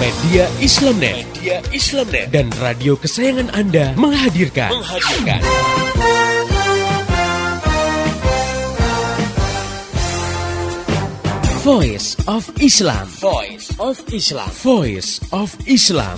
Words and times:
Media 0.00 0.48
Islamnet, 0.64 1.28
Media 1.28 1.60
Islamnet 1.76 2.32
dan 2.32 2.48
radio 2.56 2.96
kesayangan 2.96 3.52
Anda 3.52 3.92
menghadirkan, 4.00 4.72
menghadirkan. 4.72 5.44
Voice 11.60 12.16
of 12.24 12.48
Islam. 12.64 13.12
Voice 13.20 13.68
of 13.76 14.00
Islam. 14.08 14.48
Voice 14.64 15.20
of 15.36 15.52
Islam. 15.68 16.16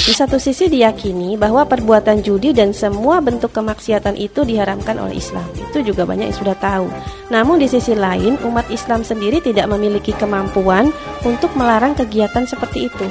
Di 0.00 0.16
satu 0.16 0.40
sisi 0.40 0.72
diyakini 0.72 1.36
bahwa 1.36 1.68
perbuatan 1.68 2.24
judi 2.24 2.56
dan 2.56 2.72
semua 2.72 3.20
bentuk 3.20 3.52
kemaksiatan 3.52 4.16
itu 4.16 4.48
diharamkan 4.48 4.96
oleh 4.96 5.20
Islam. 5.20 5.44
Itu 5.52 5.84
juga 5.84 6.08
banyak 6.08 6.32
yang 6.32 6.38
sudah 6.40 6.56
tahu. 6.56 6.88
Namun 7.28 7.60
di 7.60 7.68
sisi 7.68 7.92
lain, 7.92 8.40
umat 8.48 8.64
Islam 8.72 9.04
sendiri 9.04 9.44
tidak 9.44 9.68
memiliki 9.68 10.16
kemampuan 10.16 10.88
untuk 11.20 11.52
melarang 11.52 11.92
kegiatan 11.92 12.48
seperti 12.48 12.88
itu. 12.88 13.06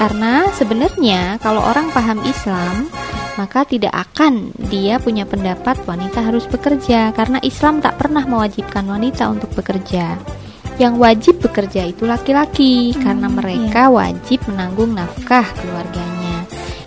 Karena 0.00 0.48
sebenarnya 0.56 1.36
kalau 1.44 1.60
orang 1.60 1.92
paham 1.92 2.16
Islam, 2.24 2.88
maka 3.36 3.68
tidak 3.68 3.92
akan 3.92 4.56
dia 4.72 4.96
punya 4.96 5.28
pendapat 5.28 5.76
wanita 5.84 6.24
harus 6.24 6.48
bekerja 6.48 7.12
karena 7.12 7.36
Islam 7.44 7.84
tak 7.84 8.00
pernah 8.00 8.24
mewajibkan 8.24 8.88
wanita 8.88 9.28
untuk 9.28 9.52
bekerja 9.52 10.16
yang 10.74 10.98
wajib 10.98 11.38
bekerja 11.38 11.86
itu 11.86 12.02
laki-laki 12.02 12.90
hmm, 12.90 13.02
karena 13.02 13.28
mereka 13.30 13.86
iya. 13.86 13.94
wajib 13.94 14.42
menanggung 14.50 14.90
nafkah 14.98 15.46
keluarganya. 15.54 16.13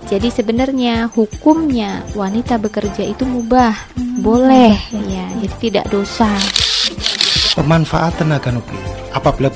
Jadi 0.08 0.32
sebenarnya 0.32 1.12
hukumnya 1.12 2.00
wanita 2.16 2.56
bekerja 2.56 3.04
itu 3.04 3.28
mubah, 3.28 3.76
hmm, 4.00 4.24
boleh 4.24 4.76
ya, 5.04 5.28
jadi 5.44 5.56
tidak 5.60 5.86
dosa. 5.92 6.32
Pemanfaatan 7.60 8.32
tenaga 8.32 8.54
nuklir 8.56 8.80
apabila 9.12 9.50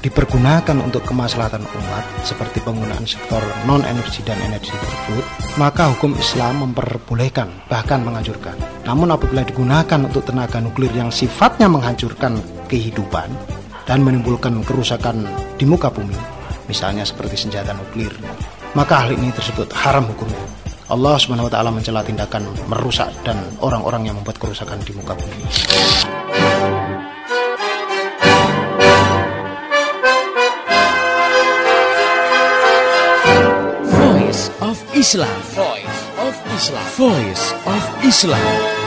dipergunakan 0.00 0.78
untuk 0.80 1.02
kemaslahatan 1.04 1.66
umat 1.66 2.04
seperti 2.22 2.62
penggunaan 2.62 3.04
sektor 3.04 3.42
non 3.66 3.82
energi 3.84 4.22
dan 4.24 4.38
energi 4.40 4.72
tersebut, 4.72 5.24
maka 5.58 5.90
hukum 5.92 6.16
Islam 6.16 6.70
memperbolehkan 6.70 7.50
bahkan 7.66 8.00
menganjurkan. 8.00 8.56
Namun 8.86 9.12
apabila 9.12 9.44
digunakan 9.44 10.00
untuk 10.00 10.24
tenaga 10.24 10.62
nuklir 10.62 10.94
yang 10.94 11.12
sifatnya 11.12 11.66
menghancurkan 11.68 12.38
kehidupan, 12.70 13.28
dan 13.90 14.06
menimbulkan 14.06 14.62
kerusakan 14.62 15.26
di 15.58 15.66
muka 15.66 15.90
bumi, 15.90 16.14
misalnya 16.70 17.02
seperti 17.02 17.34
senjata 17.34 17.74
nuklir, 17.74 18.14
maka 18.74 19.06
hal 19.06 19.10
ini 19.14 19.30
tersebut 19.34 19.70
haram 19.74 20.06
hukumnya. 20.06 20.38
Allah 20.90 21.14
Subhanahu 21.22 21.46
wa 21.46 21.52
taala 21.54 21.70
mencela 21.70 22.02
tindakan 22.02 22.50
merusak 22.66 23.10
dan 23.22 23.38
orang-orang 23.62 24.10
yang 24.10 24.18
membuat 24.18 24.42
kerusakan 24.42 24.78
di 24.82 24.90
muka 24.94 25.14
bumi. 25.14 25.38
Voice 33.86 34.50
of 34.58 34.78
Islam. 34.98 35.38
Voice 35.54 36.00
of 36.18 36.34
Islam. 36.58 36.86
Voice 36.98 37.46
of 37.70 37.82
Islam. 38.02 38.79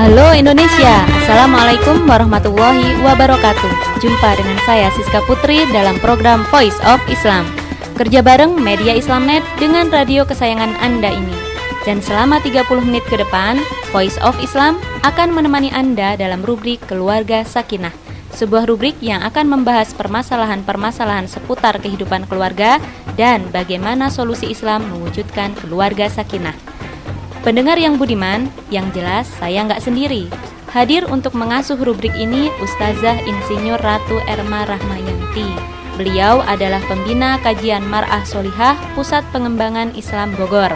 Halo 0.00 0.32
Indonesia, 0.32 1.04
Assalamualaikum 1.12 2.08
warahmatullahi 2.08 3.04
wabarakatuh. 3.04 4.00
Jumpa 4.00 4.32
dengan 4.32 4.56
saya 4.64 4.88
Siska 4.96 5.20
Putri 5.28 5.68
dalam 5.76 6.00
program 6.00 6.40
Voice 6.48 6.80
of 6.88 7.04
Islam. 7.12 7.44
Kerja 8.00 8.24
bareng 8.24 8.56
Media 8.56 8.96
Islamnet 8.96 9.44
dengan 9.60 9.92
radio 9.92 10.24
kesayangan 10.24 10.72
Anda 10.80 11.12
ini. 11.12 11.36
Dan 11.84 12.00
selama 12.00 12.40
30 12.40 12.64
menit 12.80 13.04
ke 13.12 13.20
depan, 13.20 13.60
Voice 13.92 14.16
of 14.24 14.40
Islam 14.40 14.80
akan 15.04 15.36
menemani 15.36 15.68
Anda 15.68 16.16
dalam 16.16 16.48
rubrik 16.48 16.80
Keluarga 16.88 17.44
Sakinah. 17.44 17.92
Sebuah 18.32 18.72
rubrik 18.72 18.96
yang 19.04 19.20
akan 19.20 19.52
membahas 19.52 19.92
permasalahan-permasalahan 19.92 21.28
seputar 21.28 21.76
kehidupan 21.76 22.24
keluarga 22.24 22.80
dan 23.20 23.44
bagaimana 23.52 24.08
solusi 24.08 24.48
Islam 24.48 24.80
mewujudkan 24.96 25.52
keluarga 25.60 26.08
sakinah. 26.08 26.69
Pendengar 27.40 27.80
yang 27.80 27.96
budiman, 27.96 28.52
yang 28.68 28.92
jelas 28.92 29.24
saya 29.40 29.64
nggak 29.64 29.80
sendiri. 29.80 30.28
Hadir 30.70 31.08
untuk 31.08 31.32
mengasuh 31.32 31.80
rubrik 31.80 32.12
ini 32.12 32.52
Ustazah 32.60 33.16
Insinyur 33.24 33.80
Ratu 33.80 34.20
Erma 34.28 34.68
Rahmayanti. 34.68 35.48
Beliau 35.96 36.44
adalah 36.44 36.84
pembina 36.84 37.40
kajian 37.40 37.80
Mar'ah 37.88 38.22
Solihah 38.28 38.76
Pusat 38.92 39.24
Pengembangan 39.32 39.96
Islam 39.96 40.36
Bogor. 40.36 40.70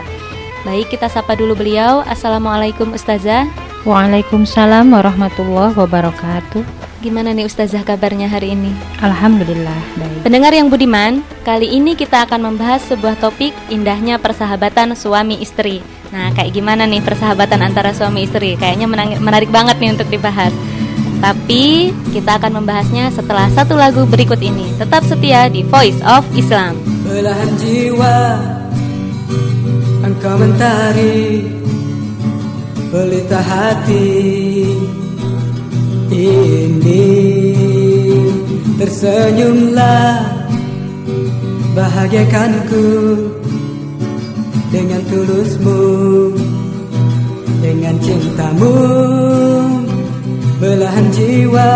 Baik, 0.65 0.89
kita 0.89 1.13
sapa 1.13 1.37
dulu 1.37 1.53
beliau. 1.53 2.01
Assalamualaikum 2.09 2.97
Ustazah. 2.97 3.45
Waalaikumsalam 3.85 4.89
warahmatullahi 4.89 5.77
wabarakatuh. 5.77 6.84
Gimana 7.05 7.37
nih 7.37 7.45
Ustazah 7.45 7.85
kabarnya 7.85 8.33
hari 8.33 8.57
ini? 8.57 8.73
Alhamdulillah 9.05 9.77
baik. 10.01 10.25
Pendengar 10.25 10.57
yang 10.57 10.73
budiman, 10.73 11.21
kali 11.45 11.69
ini 11.69 11.93
kita 11.93 12.25
akan 12.25 12.49
membahas 12.49 12.81
sebuah 12.89 13.21
topik 13.21 13.53
indahnya 13.69 14.17
persahabatan 14.17 14.97
suami 14.97 15.37
istri. 15.45 15.85
Nah, 16.09 16.33
kayak 16.33 16.57
gimana 16.57 16.89
nih 16.89 17.05
persahabatan 17.05 17.61
antara 17.61 17.93
suami 17.93 18.25
istri? 18.25 18.57
Kayaknya 18.57 18.89
menarik 19.21 19.53
banget 19.53 19.77
nih 19.85 20.01
untuk 20.01 20.09
dibahas. 20.09 20.57
Tapi 21.21 21.93
kita 22.17 22.41
akan 22.41 22.65
membahasnya 22.65 23.13
setelah 23.13 23.53
satu 23.53 23.77
lagu 23.77 24.09
berikut 24.09 24.41
ini. 24.41 24.73
Tetap 24.81 25.05
setia 25.05 25.53
di 25.53 25.61
Voice 25.61 26.01
of 26.09 26.25
Islam. 26.33 26.81
Belahan 27.05 27.53
jiwa 27.61 28.17
Engkau 30.09 30.41
mentari 30.41 31.53
Pelita 32.89 33.45
hati 33.45 35.04
ini 36.15 37.11
Tersenyumlah 38.79 40.15
Bahagiakanku 41.75 42.87
Dengan 44.71 45.03
tulusmu 45.11 45.83
Dengan 47.59 47.95
cintamu. 47.99 48.77
Belahan 50.63 51.07
jiwa 51.11 51.75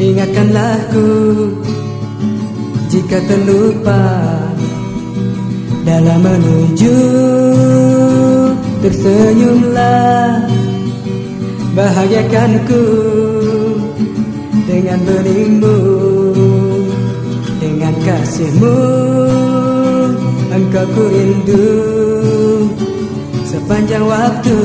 Ingatkanlah 0.00 0.76
ku 0.92 1.08
Jika 2.88 3.18
terlupa 3.28 4.02
Dalam 5.86 6.18
menuju. 6.18 6.98
Tersenyumlah 8.82 10.65
Bahagiakanku 11.76 12.84
dengan 14.64 14.96
beningmu 15.04 15.76
Dengan 17.60 17.92
kasihmu 18.00 18.80
Engkau 20.56 20.88
ku 20.96 21.04
rindu 21.04 21.68
Sepanjang 23.44 24.08
waktu. 24.08 24.56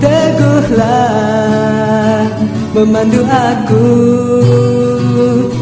Teguhlah 0.00 1.12
Memandu 2.72 3.20
aku 3.28 3.84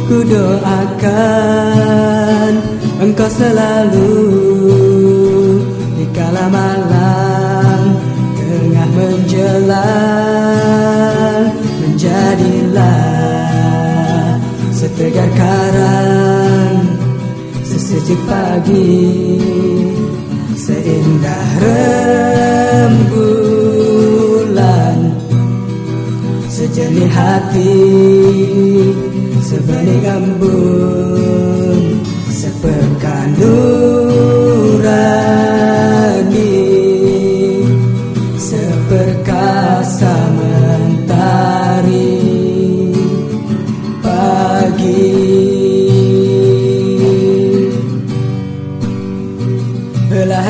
Ku 0.06 0.22
doakan 0.30 1.42
Engkau 3.02 3.26
selalu 3.26 4.14
Di 5.98 6.06
kala 6.14 6.46
malam 6.54 7.29
menjelang 9.60 11.52
Menjadilah 11.84 12.96
Setegar 14.72 15.28
karang 15.36 16.88
Sesejuk 17.64 18.18
pagi 18.24 19.36
Seindah 20.56 21.48
rembulan 22.80 23.12
Sejernih 26.48 27.12
hati 27.12 27.76
Sebening 29.44 30.04
embun 30.04 32.00
Sepekan 32.30 33.34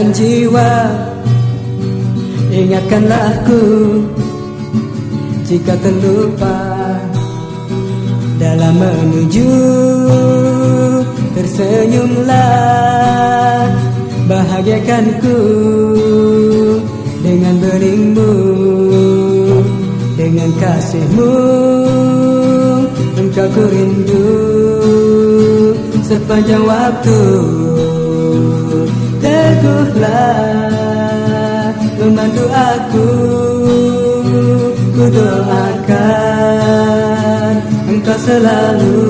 Belahan 0.00 0.16
jiwa 0.16 0.72
Ingatkanlah 2.48 3.44
ku 3.44 3.60
Jika 5.44 5.76
terlupa 5.76 6.56
Dalam 8.40 8.80
menuju 8.80 9.52
Tersenyumlah. 11.36 12.40
Bahagiakanku 14.24 15.36
Dengan 17.20 17.60
beningmu 17.60 18.32
Dengan 20.16 20.48
kasihmu. 20.64 21.36
Engkau 23.20 23.52
ku 23.52 23.68
rindu 23.68 24.32
Sepanjang 26.00 26.64
waktu 26.64 27.20
Teguhlah 29.60 31.20
Memandu 32.00 32.48
aku 32.48 33.08
Ku 34.96 35.04
Engkau 37.90 38.16
selalu 38.16 39.04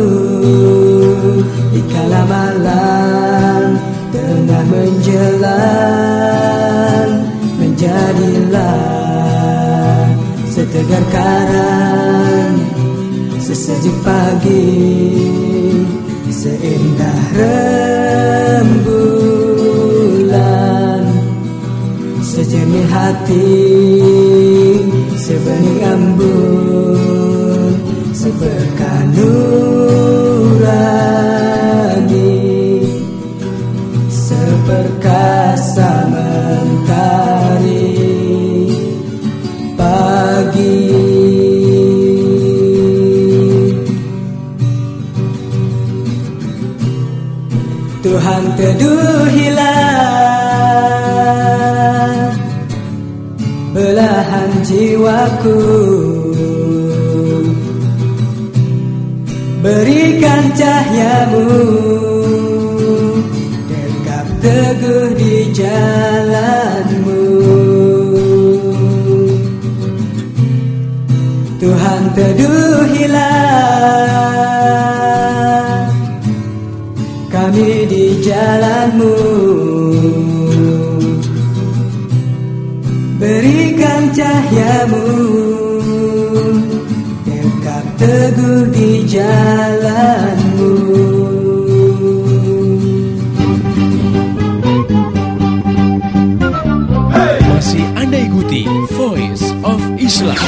di 1.70 1.78
kala 1.86 2.26
malam 2.26 3.78
tengah 4.10 4.64
menjelang 4.74 5.50
menjadilah 7.62 8.82
setegar 10.50 11.04
karang 11.14 12.58
sesejuk 13.38 13.94
pagi 14.02 14.74
seindah 16.32 17.20
rembulan 17.38 19.19
sejernih 22.50 22.90
hati 22.90 23.46
sebening 25.14 25.86
ambun 25.86 27.78
seberkah 28.10 29.06
nurani. 29.14 30.82
Seperkasa 34.10 36.10
mentari 36.10 37.86
pagi. 39.78 40.90
Tuhan 48.02 48.42
teduhilah 48.58 49.39
jiwaku. 55.00 55.56
Berikan 59.60 60.44
cahayamu 60.56 61.44
Tegap 63.68 64.26
teguh 64.40 65.12
di 65.16 65.52
jalanmu. 65.52 67.20
Tuhan 71.60 72.02
teduhilah 72.16 73.20
Kami 77.28 77.84
di 77.84 78.16
jalanmu 78.24 79.49
cahayamu 84.14 85.04
Tegap 87.26 87.84
teguh 87.98 88.64
di 88.74 89.06
jalanmu 89.06 90.72
Masih 97.50 97.84
Anda 97.98 98.18
ikuti 98.24 98.64
Voice 98.96 99.52
of 99.62 99.80
Islam. 100.00 100.40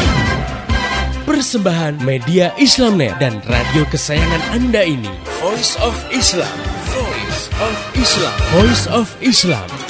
Persembahan 1.29 2.01
media 2.03 2.51
Islamnet 2.57 3.15
dan 3.21 3.39
radio 3.45 3.85
kesayangan 3.93 4.43
Anda 4.57 4.83
ini. 4.83 5.13
Voice 5.45 5.77
of 5.85 5.95
Islam. 6.09 6.57
Voice 6.89 7.43
of 7.61 7.77
Islam. 7.95 8.37
Voice 8.57 8.85
of 8.89 9.09
Islam. 9.21 9.82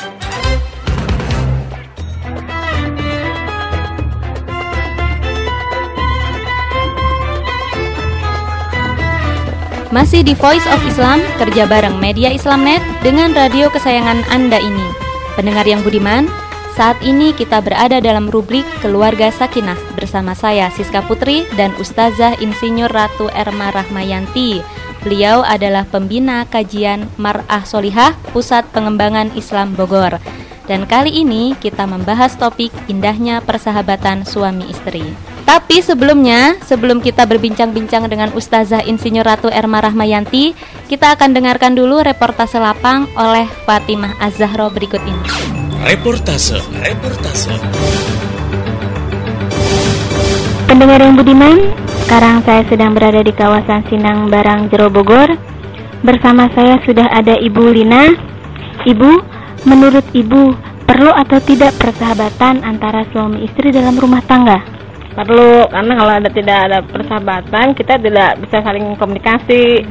Masih 9.92 10.24
di 10.24 10.32
Voice 10.32 10.64
of 10.72 10.80
Islam, 10.88 11.20
kerja 11.36 11.68
bareng 11.68 12.00
media 12.00 12.32
Islamnet 12.32 12.80
dengan 13.04 13.28
radio 13.36 13.68
kesayangan 13.68 14.24
Anda 14.32 14.56
ini. 14.56 14.88
Pendengar 15.36 15.68
yang 15.68 15.84
budiman, 15.84 16.32
saat 16.72 16.96
ini 17.04 17.36
kita 17.36 17.60
berada 17.60 18.00
dalam 18.00 18.32
rubrik 18.32 18.64
Keluarga 18.80 19.28
Sakinah 19.28 19.76
bersama 19.92 20.32
saya 20.32 20.72
Siska 20.72 21.04
Putri 21.04 21.44
dan 21.60 21.76
Ustazah 21.76 22.40
Insinyur 22.40 22.88
Ratu 22.88 23.28
Erma 23.36 23.68
Rahmayanti. 23.68 24.64
Beliau 25.04 25.44
adalah 25.44 25.84
pembina 25.84 26.48
kajian 26.48 27.12
Mar'ah 27.20 27.68
Solihah 27.68 28.16
Pusat 28.32 28.72
Pengembangan 28.72 29.36
Islam 29.36 29.76
Bogor. 29.76 30.16
Dan 30.64 30.88
kali 30.88 31.20
ini 31.20 31.52
kita 31.60 31.84
membahas 31.84 32.32
topik 32.40 32.72
indahnya 32.88 33.44
persahabatan 33.44 34.24
suami 34.24 34.72
istri. 34.72 35.31
Tapi 35.42 35.82
sebelumnya, 35.82 36.54
sebelum 36.62 37.02
kita 37.02 37.26
berbincang-bincang 37.26 38.06
dengan 38.06 38.30
Ustazah 38.30 38.86
Insinyur 38.86 39.26
Ratu 39.26 39.50
Erma 39.50 39.82
Rahmayanti, 39.82 40.54
kita 40.86 41.18
akan 41.18 41.34
dengarkan 41.34 41.74
dulu 41.74 41.98
reportase 41.98 42.62
lapang 42.62 43.10
oleh 43.18 43.50
Fatimah 43.66 44.14
Az-Zahra 44.22 44.70
berikut 44.70 45.02
ini. 45.02 45.26
Reportase. 45.82 46.62
Reportase. 46.78 47.58
Pendengar 50.70 51.02
yang 51.02 51.18
budiman, 51.18 51.74
sekarang 52.06 52.40
saya 52.46 52.62
sedang 52.70 52.94
berada 52.94 53.20
di 53.20 53.34
kawasan 53.34 53.82
Sinang 53.90 54.30
Barang 54.30 54.70
Jero 54.70 54.88
Bogor. 54.88 55.36
Bersama 56.06 56.48
saya 56.54 56.78
sudah 56.86 57.10
ada 57.10 57.34
Ibu 57.34 57.66
Lina. 57.76 58.14
Ibu, 58.86 59.10
menurut 59.66 60.06
Ibu, 60.14 60.54
perlu 60.86 61.10
atau 61.12 61.38
tidak 61.42 61.76
persahabatan 61.82 62.62
antara 62.62 63.04
suami 63.10 63.44
istri 63.44 63.74
dalam 63.74 63.98
rumah 63.98 64.22
tangga? 64.24 64.81
Perlu 65.14 65.69
karena 65.69 65.93
kalau 65.94 66.12
ada 66.14 66.29
tidak 66.29 66.59
ada 66.62 66.79
persahabatan 66.81 67.67
kita 67.73 67.94
tidak 67.97 68.31
bisa 68.38 68.57
saling 68.61 68.97
komunikasi 68.97 69.85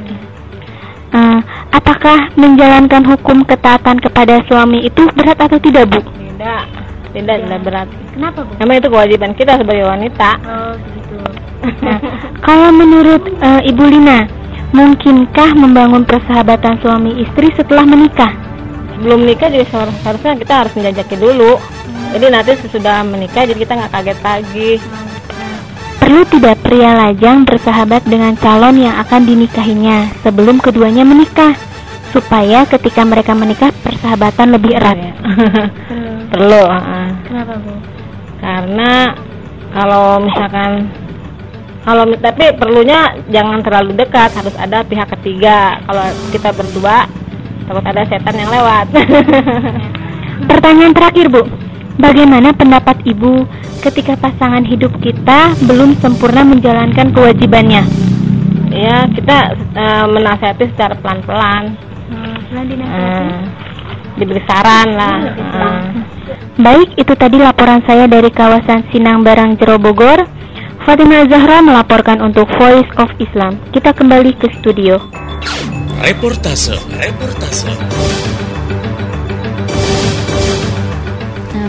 Eh, 1.12 1.40
apakah 1.70 2.32
menjalankan 2.40 3.04
hukum 3.04 3.44
ketaatan 3.44 4.00
kepada 4.00 4.40
suami 4.48 4.80
itu 4.80 5.04
berat 5.12 5.36
atau 5.36 5.60
tidak, 5.60 5.92
Bu? 5.92 6.00
tidak 6.00 6.63
tidak 7.12 7.36
tidak 7.44 7.60
berat 7.62 7.88
Kenapa, 8.16 8.48
Bu? 8.48 8.51
memang 8.56 8.75
itu 8.80 8.88
kewajiban 8.88 9.32
kita 9.36 9.60
sebagai 9.60 9.86
wanita 9.86 10.40
Oh, 10.40 10.72
begitu. 10.80 11.16
Nah, 11.84 12.00
kalau 12.40 12.72
menurut 12.72 13.28
eh, 13.28 13.68
Ibu 13.68 13.84
Lina, 13.86 14.24
mungkinkah 14.72 15.51
membangun 15.51 16.08
persahabatan 16.08 16.80
suami 16.80 17.20
istri 17.20 17.51
setelah 17.54 17.84
menikah? 17.84 18.32
belum 19.01 19.25
nikah 19.25 19.50
juga 19.50 19.66
seharus- 19.68 19.98
seharusnya 20.00 20.34
kita 20.38 20.54
harus 20.62 20.74
menjajaki 20.78 21.16
dulu 21.18 21.58
jadi 22.13 22.25
nanti 22.30 22.54
sesudah 22.56 23.01
menikah 23.01 23.44
jadi 23.44 23.58
kita 23.58 23.74
nggak 23.74 23.92
kaget 23.92 24.20
lagi 24.22 24.72
Perlu 26.12 26.27
tidak 26.27 26.60
pria 26.60 26.91
lajang 26.91 27.48
bersahabat 27.48 28.03
dengan 28.03 28.36
calon 28.36 28.84
yang 28.84 29.00
akan 29.00 29.24
dinikahinya 29.24 30.12
sebelum 30.20 30.60
keduanya 30.60 31.08
menikah, 31.08 31.56
supaya 32.12 32.68
ketika 32.68 33.08
mereka 33.08 33.32
menikah 33.32 33.72
persahabatan 33.80 34.51
lebih 34.51 34.75
erat. 34.75 35.00
Ya. 35.00 35.15
perlu 36.36 36.68
uh-uh. 36.68 37.08
Kenapa, 37.24 37.56
Bu? 37.63 37.72
karena 38.44 39.15
kalau 39.72 40.20
misalkan 40.20 40.91
kalau 41.88 42.03
tapi 42.20 42.60
perlunya 42.60 43.15
jangan 43.32 43.63
terlalu 43.63 43.96
dekat 43.96 44.36
harus 44.36 44.56
ada 44.60 44.84
pihak 44.84 45.08
ketiga 45.15 45.80
kalau 45.88 46.12
kita 46.36 46.51
berdua 46.51 47.08
takut 47.72 47.88
ada 47.88 48.03
setan 48.03 48.36
yang 48.36 48.51
lewat 48.51 48.86
Pertanyaan 50.51 50.91
terakhir, 50.91 51.32
Bu. 51.32 51.71
Bagaimana 51.98 52.51
pendapat 52.51 53.03
Ibu 53.03 53.45
ketika 53.81 54.15
pasangan 54.15 54.63
hidup 54.63 54.95
kita 55.00 55.55
belum 55.63 55.98
sempurna 55.98 56.43
menjalankan 56.43 57.12
kewajibannya? 57.12 57.83
ya 58.71 59.03
kita 59.03 59.38
eh, 59.75 60.05
menasihati 60.07 60.71
secara 60.71 60.95
pelan-pelan 60.95 61.75
Hmm, 62.07 62.36
Eh, 62.51 63.36
diberi 64.15 64.43
saran 64.43 64.88
lah 64.95 65.17
Eh, 65.27 65.83
Baik, 66.55 66.95
itu 66.95 67.13
tadi 67.15 67.39
laporan 67.39 67.79
saya 67.83 68.07
dari 68.07 68.27
kawasan 68.27 68.88
Sinang 68.91 69.24
Barang 69.24 69.55
Jero 69.55 69.79
Bogor. 69.79 70.27
Fatimah 70.83 71.29
Zahra 71.29 71.62
melaporkan 71.62 72.19
untuk 72.19 72.48
Voice 72.57 72.89
of 72.98 73.07
Islam. 73.17 73.55
Kita 73.71 73.93
kembali 73.93 74.36
ke 74.36 74.51
studio. 74.60 75.00
Reportase. 76.01 76.75
Reportase. 76.91 77.69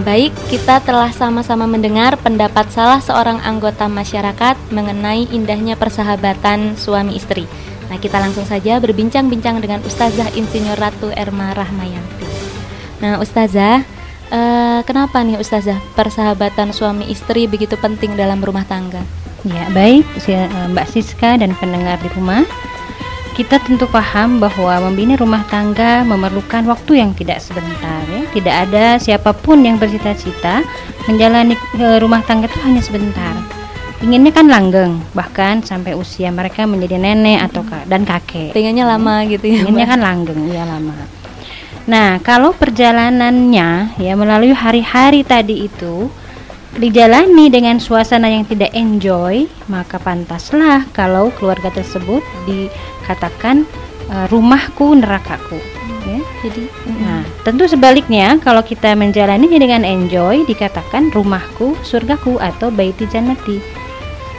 Baik, 0.03 0.35
kita 0.51 0.83
telah 0.83 1.15
sama-sama 1.15 1.65
mendengar 1.65 2.19
pendapat 2.19 2.69
salah 2.75 2.99
seorang 2.99 3.39
anggota 3.41 3.87
masyarakat 3.87 4.59
mengenai 4.75 5.31
indahnya 5.31 5.79
persahabatan 5.79 6.75
suami 6.75 7.15
istri. 7.15 7.47
Nah, 7.87 7.97
kita 8.03 8.19
langsung 8.19 8.43
saja 8.43 8.83
berbincang-bincang 8.83 9.63
dengan 9.63 9.79
Ustazah 9.87 10.35
Insinyur 10.35 10.75
Ratu 10.75 11.15
Erma 11.15 11.55
Rahmayanti. 11.55 12.27
Nah, 12.99 13.23
Ustazah, 13.23 13.87
eh, 14.31 14.81
kenapa 14.83 15.23
nih 15.23 15.39
Ustazah 15.39 15.79
persahabatan 15.95 16.75
suami 16.75 17.07
istri 17.09 17.47
begitu 17.47 17.79
penting 17.79 18.19
dalam 18.19 18.43
rumah 18.43 18.67
tangga? 18.67 19.01
Ya, 19.47 19.67
baik 19.71 20.07
eh, 20.27 20.51
Mbak 20.71 20.87
Siska 20.91 21.39
dan 21.39 21.55
pendengar 21.59 22.03
di 22.03 22.11
rumah. 22.15 22.43
Kita 23.33 23.57
tentu 23.65 23.89
paham 23.89 24.45
bahwa 24.45 24.93
membina 24.93 25.17
rumah 25.17 25.41
tangga 25.49 26.05
memerlukan 26.05 26.69
waktu 26.69 27.01
yang 27.01 27.17
tidak 27.17 27.41
sebentar 27.41 28.05
ya. 28.05 28.29
Tidak 28.29 28.55
ada 28.69 28.85
siapa 29.01 29.33
pun 29.33 29.65
yang 29.65 29.81
bercita-cita 29.81 30.61
menjalani 31.09 31.57
eh, 31.81 31.97
rumah 31.97 32.21
tangga 32.29 32.45
itu 32.45 32.61
hanya 32.61 32.85
sebentar. 32.85 33.33
Inginnya 34.05 34.35
kan 34.35 34.51
langgeng, 34.51 35.01
bahkan 35.17 35.63
sampai 35.65 35.95
usia 35.97 36.29
mereka 36.29 36.67
menjadi 36.67 36.99
nenek 37.01 37.39
atau 37.49 37.63
ka- 37.65 37.87
dan 37.89 38.03
kakek. 38.05 38.53
Pengennya 38.53 38.85
lama 38.85 39.25
gitu 39.25 39.47
ya. 39.49 39.63
Inginnya 39.65 39.87
kan 39.89 40.01
langgeng, 40.03 40.41
iya 40.53 40.67
lama. 40.67 40.93
Nah, 41.87 42.19
kalau 42.21 42.53
perjalanannya 42.53 43.97
ya 43.97 44.13
melalui 44.15 44.53
hari-hari 44.55 45.25
tadi 45.25 45.67
itu 45.71 46.11
dijalani 46.77 47.53
dengan 47.53 47.77
suasana 47.77 48.33
yang 48.33 48.49
tidak 48.49 48.73
enjoy, 48.73 49.45
maka 49.69 50.01
pantaslah 50.01 50.89
kalau 50.97 51.29
keluarga 51.37 51.69
tersebut 51.75 52.25
dikatakan 52.49 53.69
eh, 54.09 54.27
rumahku 54.33 54.97
nerakaku. 54.97 55.61
Ya, 56.03 56.19
jadi, 56.43 56.67
nah 56.99 57.23
tentu 57.47 57.71
sebaliknya 57.71 58.35
kalau 58.43 58.59
kita 58.59 58.91
menjalaninya 58.99 59.55
dengan 59.55 59.87
enjoy 59.87 60.43
dikatakan 60.51 61.15
rumahku 61.15 61.79
surgaku 61.87 62.43
atau 62.43 62.75
baiti 62.75 63.07
jannati. 63.07 63.63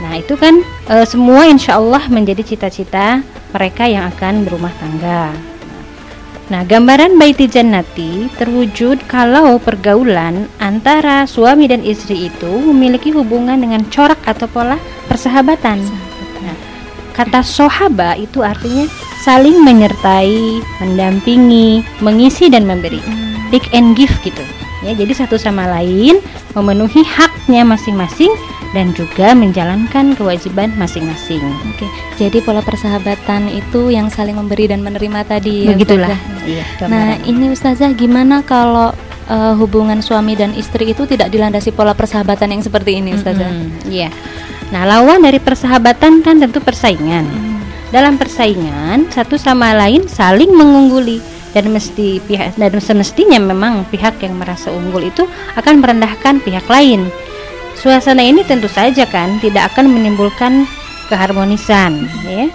Nah 0.03 0.19
itu 0.19 0.35
kan 0.35 0.59
eh, 0.91 1.07
semua 1.07 1.47
insya 1.47 1.79
Allah 1.79 2.03
menjadi 2.11 2.43
cita-cita 2.43 3.23
mereka 3.55 3.87
yang 3.87 4.11
akan 4.11 4.43
berumah 4.43 4.73
tangga. 4.81 5.52
Nah, 6.53 6.61
gambaran 6.61 7.17
baiti 7.17 7.49
jannati 7.49 8.29
terwujud 8.37 9.09
kalau 9.09 9.57
pergaulan 9.57 10.45
antara 10.61 11.25
suami 11.25 11.65
dan 11.65 11.81
istri 11.81 12.29
itu 12.29 12.61
memiliki 12.61 13.09
hubungan 13.09 13.57
dengan 13.57 13.81
corak 13.89 14.21
atau 14.21 14.45
pola 14.45 14.77
persahabatan. 15.09 15.81
Nah, 16.45 16.57
kata 17.17 17.41
sohaba 17.41 18.13
itu 18.21 18.45
artinya 18.45 18.85
saling 19.25 19.65
menyertai, 19.65 20.61
mendampingi, 20.77 21.81
mengisi 22.05 22.53
dan 22.53 22.69
memberi. 22.69 23.01
Take 23.49 23.73
and 23.73 23.97
give 23.97 24.13
gitu. 24.21 24.45
Ya, 24.85 24.93
jadi 24.93 25.25
satu 25.25 25.41
sama 25.41 25.65
lain 25.65 26.21
memenuhi 26.53 27.01
haknya 27.01 27.65
masing-masing 27.65 28.29
dan 28.77 28.93
juga 28.93 29.33
menjalankan 29.33 30.13
kewajiban 30.13 30.69
masing-masing. 30.77 31.41
Oke, 31.73 31.89
jadi 32.21 32.45
pola 32.45 32.61
persahabatan 32.61 33.49
itu 33.49 33.89
yang 33.89 34.13
saling 34.13 34.37
memberi 34.37 34.69
dan 34.69 34.85
menerima 34.85 35.25
tadi. 35.25 35.65
ya, 35.65 35.73
Begitulah. 35.73 36.13
Ustazah? 36.13 36.32
Iya, 36.43 36.63
Nah, 36.91 37.17
ini 37.23 37.49
Ustazah 37.51 37.91
gimana 37.95 38.43
kalau 38.43 38.91
eh, 39.29 39.53
hubungan 39.55 40.03
suami 40.03 40.35
dan 40.35 40.51
istri 40.53 40.91
itu 40.91 41.07
tidak 41.07 41.31
dilandasi 41.31 41.71
pola 41.71 41.95
persahabatan 41.95 42.51
yang 42.53 42.63
seperti 42.63 42.99
ini, 42.99 43.15
Ustazah? 43.15 43.47
Mm-mm, 43.47 43.87
Iya. 43.87 44.11
Nah, 44.75 44.83
lawan 44.89 45.21
dari 45.23 45.37
persahabatan 45.39 46.25
kan 46.25 46.41
tentu 46.41 46.59
persaingan. 46.59 47.23
Dalam 47.93 48.17
persaingan, 48.17 49.13
satu 49.13 49.37
sama 49.37 49.77
lain 49.77 50.09
saling 50.09 50.49
mengungguli 50.49 51.21
dan 51.53 51.69
mesti 51.69 52.17
pihak 52.25 52.57
dan 52.57 52.73
semestinya 52.81 53.37
memang 53.37 53.85
pihak 53.93 54.17
yang 54.25 54.33
merasa 54.41 54.73
unggul 54.73 55.05
itu 55.05 55.29
akan 55.53 55.77
merendahkan 55.77 56.41
pihak 56.41 56.65
lain. 56.65 57.05
Suasana 57.77 58.25
ini 58.25 58.41
tentu 58.41 58.65
saja 58.65 59.05
kan 59.05 59.37
tidak 59.37 59.69
akan 59.73 59.93
menimbulkan 59.93 60.65
keharmonisan, 61.05 62.09
ya. 62.25 62.49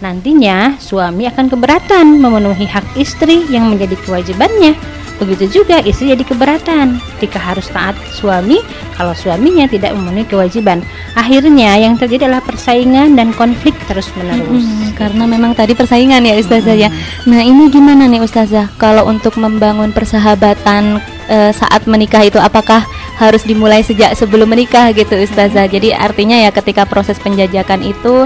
Nantinya 0.00 0.80
suami 0.80 1.28
akan 1.28 1.52
keberatan 1.52 2.16
memenuhi 2.16 2.64
hak 2.64 2.96
istri 2.96 3.44
yang 3.52 3.68
menjadi 3.68 3.96
kewajibannya. 4.00 4.72
Begitu 5.20 5.60
juga 5.60 5.84
istri 5.84 6.16
jadi 6.16 6.24
keberatan 6.24 6.96
jika 7.20 7.36
harus 7.36 7.68
taat 7.68 7.92
suami 8.16 8.56
kalau 8.96 9.12
suaminya 9.12 9.68
tidak 9.68 9.92
memenuhi 9.92 10.24
kewajiban. 10.24 10.80
Akhirnya 11.12 11.76
yang 11.76 12.00
terjadi 12.00 12.32
adalah 12.32 12.40
persaingan 12.40 13.12
dan 13.20 13.36
konflik 13.36 13.76
terus-menerus. 13.84 14.64
Mm-mm, 14.64 14.96
karena 14.96 15.28
memang 15.28 15.52
tadi 15.52 15.76
persaingan 15.76 16.24
ya 16.24 16.40
Ustazah 16.40 16.72
ya. 16.72 16.88
Nah, 17.28 17.44
ini 17.44 17.68
gimana 17.68 18.08
nih 18.08 18.24
Ustazah 18.24 18.72
kalau 18.80 19.04
untuk 19.12 19.36
membangun 19.36 19.92
persahabatan 19.92 21.04
eh, 21.28 21.52
saat 21.52 21.84
menikah 21.84 22.24
itu 22.24 22.40
apakah 22.40 22.88
harus 23.20 23.44
dimulai 23.44 23.84
sejak 23.84 24.16
sebelum 24.16 24.48
menikah 24.48 24.88
gitu 24.96 25.20
Ustazah. 25.20 25.68
Jadi 25.68 25.92
artinya 25.92 26.40
ya 26.40 26.48
ketika 26.48 26.88
proses 26.88 27.20
penjajakan 27.20 27.84
itu 27.84 28.24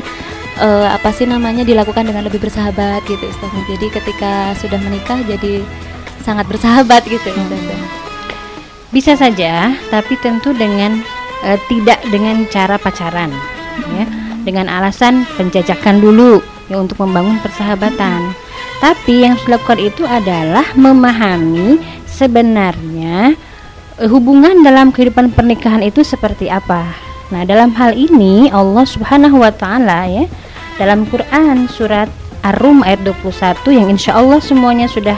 eh, 0.61 0.89
apa 0.91 1.11
sih 1.11 1.27
namanya 1.27 1.67
dilakukan 1.67 2.07
dengan 2.07 2.27
lebih 2.27 2.43
bersahabat 2.43 3.03
gitu 3.07 3.25
Ustazah. 3.27 3.63
Jadi 3.67 3.87
ketika 3.91 4.55
sudah 4.59 4.79
menikah 4.83 5.19
jadi 5.27 5.63
sangat 6.23 6.47
bersahabat 6.47 7.03
gitu 7.07 7.29
Ustazah. 7.31 7.83
Bisa 8.95 9.19
saja, 9.19 9.75
tapi 9.91 10.15
tentu 10.23 10.55
dengan 10.55 11.03
eh, 11.43 11.59
tidak 11.67 11.99
dengan 12.15 12.47
cara 12.47 12.79
pacaran, 12.79 13.35
ya, 13.99 14.05
dengan 14.47 14.71
alasan 14.71 15.27
penjajakan 15.35 15.99
dulu 15.99 16.39
ya 16.71 16.79
untuk 16.79 17.03
membangun 17.03 17.43
persahabatan. 17.43 18.33
Tapi 18.79 19.25
yang 19.25 19.35
harus 19.35 19.47
dilakukan 19.49 19.81
itu 19.81 20.03
adalah 20.05 20.67
memahami 20.79 21.83
sebenarnya 22.07 23.35
eh, 23.99 24.09
hubungan 24.09 24.63
dalam 24.63 24.95
kehidupan 24.95 25.35
pernikahan 25.35 25.83
itu 25.83 26.07
seperti 26.07 26.47
apa. 26.47 26.87
Nah, 27.33 27.43
dalam 27.43 27.73
hal 27.75 27.97
ini 27.99 28.53
Allah 28.53 28.85
Subhanahu 28.87 29.43
wa 29.43 29.51
taala 29.51 30.07
ya 30.07 30.29
dalam 30.79 31.07
Quran 31.07 31.71
surat 31.71 32.11
Ar-Rum 32.45 32.85
ayat 32.85 33.07
21 33.07 33.73
yang 33.73 33.87
insya 33.89 34.19
Allah 34.19 34.43
semuanya 34.43 34.91
sudah 34.91 35.17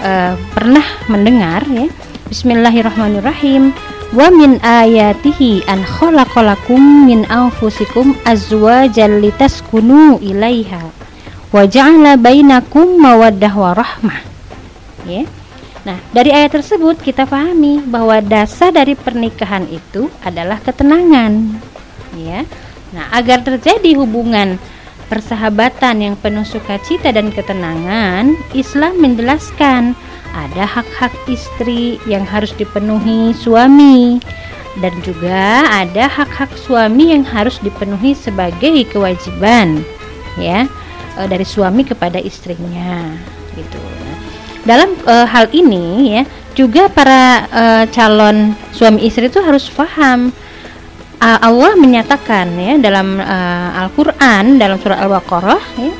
eh, 0.00 0.32
pernah 0.54 0.86
mendengar 1.10 1.66
ya. 1.68 1.90
Bismillahirrahmanirrahim. 2.30 3.74
Wa 4.14 4.30
min 4.30 4.62
ayatihi 4.62 5.66
an 5.66 5.82
khalaqalakum 5.82 7.10
min 7.10 7.26
anfusikum 7.28 8.14
azwajan 8.22 9.18
litaskunu 9.18 10.22
ilaiha 10.22 10.88
wa 11.50 11.62
ja'ala 11.66 12.14
bainakum 12.16 12.96
mawaddah 12.96 13.52
wa 13.52 13.70
rahmah. 13.74 14.18
Ya. 15.04 15.28
Nah, 15.84 16.00
dari 16.16 16.32
ayat 16.32 16.56
tersebut 16.56 16.96
kita 17.04 17.28
pahami 17.28 17.84
bahwa 17.84 18.24
dasar 18.24 18.72
dari 18.72 18.96
pernikahan 18.96 19.68
itu 19.68 20.08
adalah 20.24 20.56
ketenangan. 20.64 21.60
Ya. 22.16 22.48
Nah, 22.94 23.10
agar 23.12 23.44
terjadi 23.44 23.98
hubungan 24.00 24.56
persahabatan 25.06 26.00
yang 26.00 26.14
penuh 26.18 26.44
sukacita 26.44 27.12
dan 27.12 27.30
ketenangan, 27.30 28.34
Islam 28.56 28.98
menjelaskan 29.00 29.96
ada 30.34 30.66
hak-hak 30.66 31.14
istri 31.30 32.02
yang 32.10 32.26
harus 32.26 32.50
dipenuhi 32.58 33.30
suami 33.36 34.18
dan 34.82 34.94
juga 35.06 35.62
ada 35.70 36.10
hak-hak 36.10 36.50
suami 36.58 37.14
yang 37.14 37.22
harus 37.22 37.62
dipenuhi 37.62 38.18
sebagai 38.18 38.82
kewajiban 38.90 39.86
ya 40.34 40.66
eh, 41.18 41.26
dari 41.30 41.46
suami 41.46 41.86
kepada 41.86 42.18
istrinya 42.18 43.14
gitu. 43.54 43.78
Dalam 44.66 44.98
eh, 45.06 45.26
hal 45.30 45.46
ini 45.54 46.18
ya 46.18 46.22
juga 46.58 46.90
para 46.90 47.46
eh, 47.46 47.84
calon 47.94 48.58
suami 48.74 49.06
istri 49.06 49.30
itu 49.30 49.38
harus 49.38 49.70
paham 49.70 50.34
A- 51.24 51.40
Allah 51.40 51.72
menyatakan 51.80 52.52
ya 52.60 52.76
dalam 52.76 53.16
eh, 53.16 53.80
Al-Qur'an 53.80 54.60
dalam 54.60 54.76
surah 54.76 55.00
Al-Baqarah 55.00 55.62
ya 55.80 55.92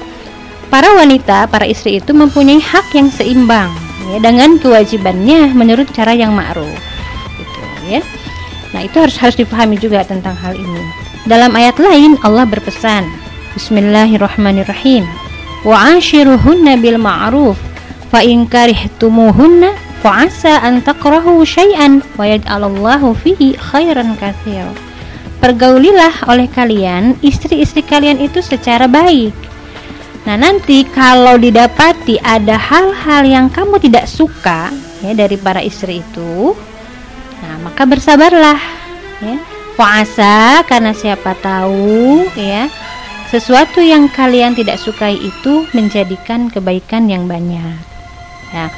para 0.68 0.90
wanita, 1.00 1.48
para 1.48 1.64
istri 1.64 2.02
itu 2.02 2.12
mempunyai 2.12 2.60
hak 2.60 2.92
yang 2.92 3.08
seimbang 3.08 3.72
ya 4.10 4.20
dengan 4.20 4.60
kewajibannya 4.60 5.54
menurut 5.56 5.88
cara 5.96 6.12
yang 6.12 6.36
ma'ruf. 6.36 6.76
Gitu 7.40 7.60
ya. 7.88 8.02
Nah, 8.74 8.82
itu 8.82 8.96
harus 8.98 9.14
harus 9.22 9.38
dipahami 9.38 9.78
juga 9.78 10.02
tentang 10.02 10.34
hal 10.34 10.58
ini. 10.58 10.82
Dalam 11.30 11.54
ayat 11.54 11.78
lain 11.78 12.18
Allah 12.26 12.42
berpesan, 12.44 13.06
Bismillahirrahmanirrahim. 13.54 15.06
Wa 15.62 15.94
ashiruhunna 15.96 16.76
bil 16.82 16.98
ma'ruf 16.98 17.56
fa 18.10 18.20
in 18.20 18.44
karihtumuhunna 18.50 19.72
fa 20.04 20.26
asa 20.28 20.60
an 20.60 20.82
takrahu 20.82 21.46
syai'an 21.46 22.02
wa 22.18 22.28
yaj'alallahu 22.28 23.14
fihi 23.24 23.56
khairan 23.56 24.18
katsira. 24.18 24.74
Pergaulilah 25.44 26.24
oleh 26.32 26.48
kalian 26.48 27.20
istri-istri 27.20 27.84
kalian 27.84 28.16
itu 28.16 28.40
secara 28.40 28.88
baik 28.88 29.36
Nah, 30.24 30.40
nanti 30.40 30.88
kalau 30.88 31.36
didapati 31.36 32.16
ada 32.24 32.56
hal-hal 32.56 33.28
yang 33.28 33.46
kamu 33.52 33.76
tidak 33.76 34.08
suka 34.08 34.72
ya 35.04 35.12
dari 35.12 35.36
para 35.36 35.60
istri 35.60 36.00
itu, 36.00 36.56
nah 37.44 37.60
maka 37.60 37.84
bersabarlah 37.84 38.60
ya. 39.20 39.36
Puasa 39.74 40.62
karena 40.70 40.94
siapa 40.94 41.34
tahu 41.42 42.24
ya 42.38 42.70
sesuatu 43.26 43.82
yang 43.82 44.06
kalian 44.06 44.54
tidak 44.54 44.78
sukai 44.78 45.18
itu 45.18 45.66
menjadikan 45.74 46.46
kebaikan 46.48 47.10
yang 47.10 47.26
banyak. 47.28 47.76
Ya. 48.54 48.70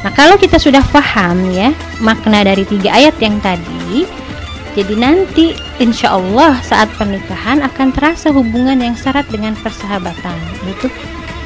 Nah, 0.00 0.12
kalau 0.14 0.40
kita 0.40 0.56
sudah 0.56 0.80
paham 0.88 1.52
ya 1.52 1.74
makna 2.00 2.46
dari 2.46 2.64
tiga 2.64 2.96
ayat 2.96 3.18
yang 3.20 3.42
tadi, 3.44 4.08
Jadi 4.74 4.94
nanti 4.98 5.54
insya 5.78 6.18
Allah 6.18 6.58
saat 6.66 6.90
pernikahan 6.98 7.62
akan 7.62 7.94
terasa 7.94 8.34
hubungan 8.34 8.74
yang 8.82 8.98
syarat 8.98 9.22
dengan 9.30 9.54
persahabatan. 9.62 10.34
Itu 10.66 10.90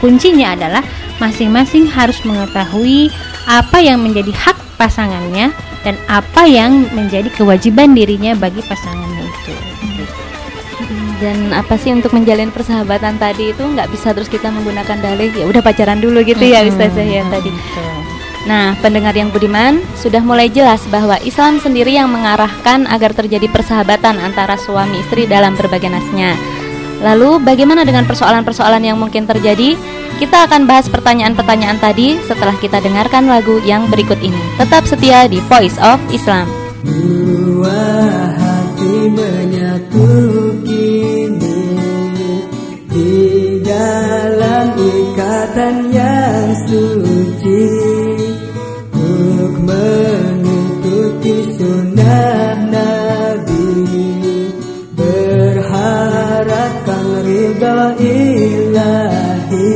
kuncinya 0.00 0.56
adalah 0.56 0.80
masing-masing 1.20 1.84
harus 1.92 2.16
mengetahui 2.24 3.12
apa 3.44 3.84
yang 3.84 4.00
menjadi 4.00 4.32
hak 4.32 4.56
pasangannya 4.80 5.52
dan 5.84 5.94
apa 6.08 6.48
yang 6.48 6.88
menjadi 6.96 7.28
kewajiban 7.36 7.92
dirinya 7.92 8.32
bagi 8.32 8.64
pasangannya 8.64 9.28
itu. 9.28 9.52
Dan 11.18 11.50
apa 11.50 11.74
sih 11.76 11.90
untuk 11.92 12.14
menjalin 12.14 12.48
persahabatan 12.48 13.18
tadi 13.18 13.50
itu 13.52 13.60
nggak 13.60 13.90
bisa 13.90 14.14
terus 14.14 14.30
kita 14.30 14.48
menggunakan 14.48 15.02
dalih 15.02 15.34
ya 15.34 15.44
udah 15.50 15.60
pacaran 15.60 15.98
dulu 15.98 16.22
gitu 16.24 16.46
ya 16.46 16.64
Ustazah 16.64 17.04
ya 17.04 17.26
tadi. 17.28 17.50
Nah, 18.48 18.72
pendengar 18.80 19.12
yang 19.12 19.28
budiman, 19.28 19.84
sudah 20.00 20.24
mulai 20.24 20.48
jelas 20.48 20.80
bahwa 20.88 21.20
Islam 21.20 21.60
sendiri 21.60 21.92
yang 21.92 22.08
mengarahkan 22.08 22.88
agar 22.88 23.12
terjadi 23.12 23.44
persahabatan 23.52 24.16
antara 24.24 24.56
suami 24.56 25.04
istri 25.04 25.28
dalam 25.28 25.52
berbagai 25.52 25.92
nasnya. 25.92 26.32
Lalu, 27.04 27.44
bagaimana 27.44 27.84
dengan 27.84 28.08
persoalan-persoalan 28.08 28.80
yang 28.88 28.96
mungkin 28.96 29.28
terjadi? 29.28 29.76
Kita 30.16 30.48
akan 30.48 30.64
bahas 30.64 30.88
pertanyaan-pertanyaan 30.88 31.76
tadi 31.78 32.16
setelah 32.24 32.56
kita 32.56 32.80
dengarkan 32.80 33.28
lagu 33.28 33.60
yang 33.68 33.84
berikut 33.92 34.18
ini. 34.24 34.40
Tetap 34.56 34.88
setia 34.88 35.28
di 35.28 35.38
Voice 35.44 35.76
of 35.84 36.00
Islam. 36.08 36.48
Dua 36.82 37.84
hati 38.34 38.96
menyatu 39.14 40.08
kini 40.66 41.58
Di 42.90 43.14
dalam 43.62 44.74
ikatan 44.74 45.74
yang 45.94 46.50
suci 46.66 48.27
Untuk 49.18 49.66
mengikuti 49.66 51.58
sunnah 51.58 52.54
Nabi. 52.70 53.74
Berharapkan 54.94 57.06
ridha 57.26 57.98
ilahi. 57.98 59.74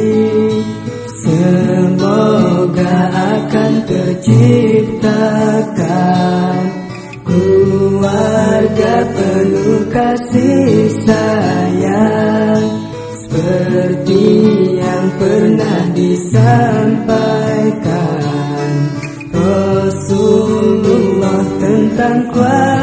Semoga 1.10 2.94
akan 3.10 3.82
terciptakan 3.90 6.62
Keluarga 7.26 8.94
penuh 9.10 9.90
kasih 9.90 10.86
sayang. 11.02 12.62
Seperti 13.10 14.22
yang 14.78 15.10
pernah 15.16 15.88
disampaikan 15.96 18.11
Rasulullah 19.42 21.40
tentang 21.58 22.30
keluarganya 22.30 22.81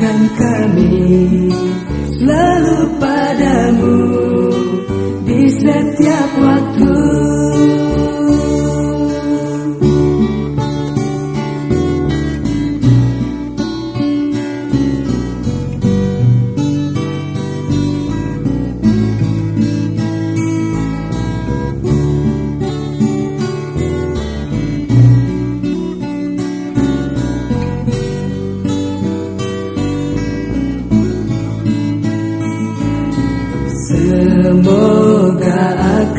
Dekatkan 0.00 0.20
kami 0.32 0.96
Selalu 2.16 2.78
padamu 2.96 4.00
Di 5.28 5.44
setiap 5.52 6.29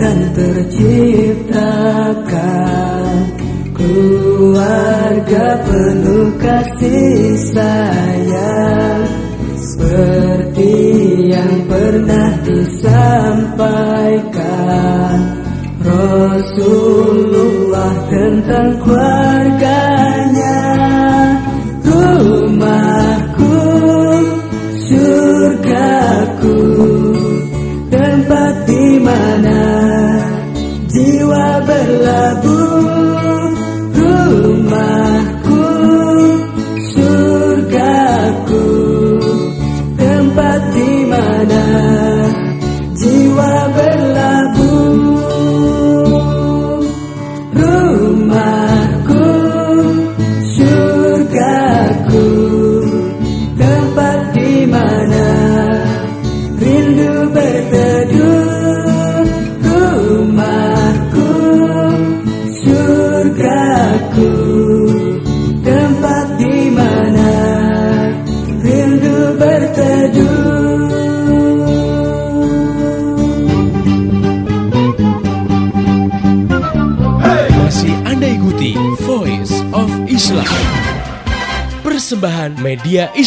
akan 0.02 0.34
terciptakan. 0.34 3.14
Keluarga 3.78 5.62
penuh 5.62 6.34
kasih 6.42 7.38
sayang. 7.54 9.06
Seperti 9.62 10.74
yang 11.30 11.70
pernah 11.70 12.34
disampaikan 12.42 15.22
Rasulullah 15.86 17.94
tentang 18.10 18.82
keluarganya 18.82 19.11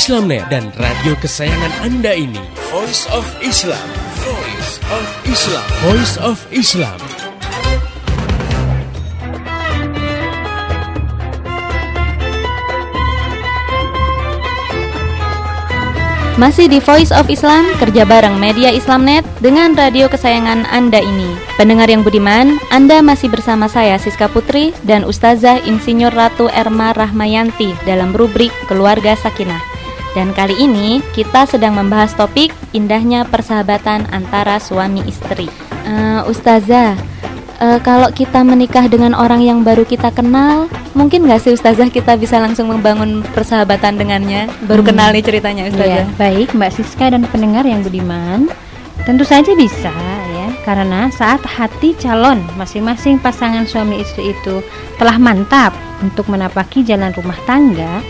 Islamnet 0.05 0.45
dan 0.53 0.69
radio 0.77 1.17
kesayangan 1.17 1.73
Anda 1.81 2.13
ini. 2.13 2.37
Voice 2.69 3.09
of 3.09 3.25
Islam. 3.41 3.81
Voice 4.21 4.77
of 4.93 5.07
Islam. 5.25 5.69
Voice 5.81 6.15
of 6.21 6.39
Islam. 6.53 6.99
Masih 16.37 16.69
di 16.69 16.85
Voice 16.85 17.09
of 17.09 17.33
Islam, 17.33 17.65
kerja 17.81 18.05
bareng 18.05 18.37
media 18.37 18.77
Islamnet 18.77 19.25
dengan 19.41 19.73
radio 19.73 20.13
kesayangan 20.13 20.69
Anda 20.69 21.01
ini. 21.01 21.33
Pendengar 21.57 21.89
yang 21.89 22.05
budiman, 22.05 22.61
Anda 22.69 23.01
masih 23.01 23.33
bersama 23.33 23.73
saya 23.73 23.97
Siska 23.97 24.29
Putri 24.29 24.77
dan 24.85 25.09
Ustazah 25.09 25.65
Insinyur 25.65 26.13
Ratu 26.13 26.53
Erma 26.53 26.93
Rahmayanti 26.93 27.73
dalam 27.89 28.13
rubrik 28.13 28.53
Keluarga 28.69 29.17
Sakinah. 29.17 29.74
Dan 30.15 30.31
kali 30.31 30.55
ini 30.55 31.03
kita 31.11 31.43
sedang 31.45 31.75
membahas 31.75 32.15
topik 32.15 32.55
indahnya 32.71 33.27
persahabatan 33.27 34.07
antara 34.15 34.63
suami 34.63 35.03
istri. 35.11 35.51
Eh, 35.85 36.21
Ustazah, 36.31 36.95
eh, 37.59 37.79
kalau 37.83 38.09
kita 38.15 38.47
menikah 38.47 38.87
dengan 38.87 39.13
orang 39.13 39.43
yang 39.43 39.67
baru 39.67 39.83
kita 39.83 40.15
kenal, 40.15 40.71
mungkin 40.95 41.27
nggak 41.27 41.43
sih 41.43 41.53
Ustazah 41.53 41.91
kita 41.91 42.15
bisa 42.15 42.39
langsung 42.39 42.71
membangun 42.71 43.27
persahabatan 43.35 43.99
dengannya? 43.99 44.47
Baru 44.71 44.87
Hmm. 44.87 44.95
kenal 44.95 45.11
nih 45.11 45.25
ceritanya 45.27 45.63
Ustazah. 45.67 46.07
Ya, 46.07 46.15
baik 46.15 46.55
Mbak 46.55 46.71
Siska 46.73 47.11
dan 47.11 47.27
pendengar 47.27 47.67
yang 47.67 47.83
budiman. 47.83 48.47
Tentu 49.05 49.27
saja 49.27 49.53
bisa 49.53 49.93
ya, 50.33 50.49
karena 50.65 51.11
saat 51.13 51.43
hati 51.45 51.93
calon 51.99 52.41
masing-masing 52.57 53.19
pasangan 53.19 53.67
suami 53.69 54.01
istri 54.01 54.33
itu 54.33 54.65
telah 54.97 55.19
mantap 55.19 55.75
untuk 56.01 56.31
menapaki 56.31 56.81
jalan 56.87 57.13
rumah 57.13 57.37
tangga, 57.45 58.01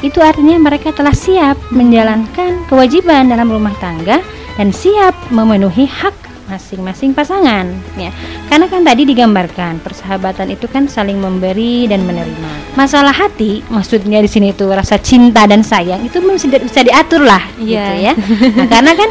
itu 0.00 0.18
artinya 0.18 0.58
mereka 0.58 0.90
telah 0.90 1.12
siap 1.12 1.60
menjalankan 1.70 2.66
kewajiban 2.66 3.28
dalam 3.28 3.46
rumah 3.46 3.72
tangga 3.78 4.24
dan 4.56 4.70
siap 4.70 5.14
memenuhi 5.30 5.84
hak 5.84 6.14
masing-masing 6.44 7.16
pasangan 7.16 7.72
ya. 7.96 8.12
Karena 8.52 8.68
kan 8.68 8.84
tadi 8.84 9.08
digambarkan 9.08 9.80
persahabatan 9.80 10.52
itu 10.52 10.68
kan 10.68 10.84
saling 10.84 11.16
memberi 11.16 11.88
dan 11.88 12.04
menerima. 12.04 12.76
Masalah 12.76 13.16
hati 13.16 13.64
maksudnya 13.72 14.20
di 14.20 14.28
sini 14.28 14.52
itu 14.52 14.68
rasa 14.68 15.00
cinta 15.00 15.48
dan 15.48 15.64
sayang 15.64 16.04
itu 16.04 16.20
bisa 16.20 16.44
di- 16.52 16.60
bisa 16.60 16.84
diatur 16.84 17.24
lah 17.24 17.40
Iya. 17.56 17.64
gitu 17.64 17.92
ya. 17.96 18.12
Nah, 18.60 18.66
karena 18.68 18.92
kan 18.92 19.10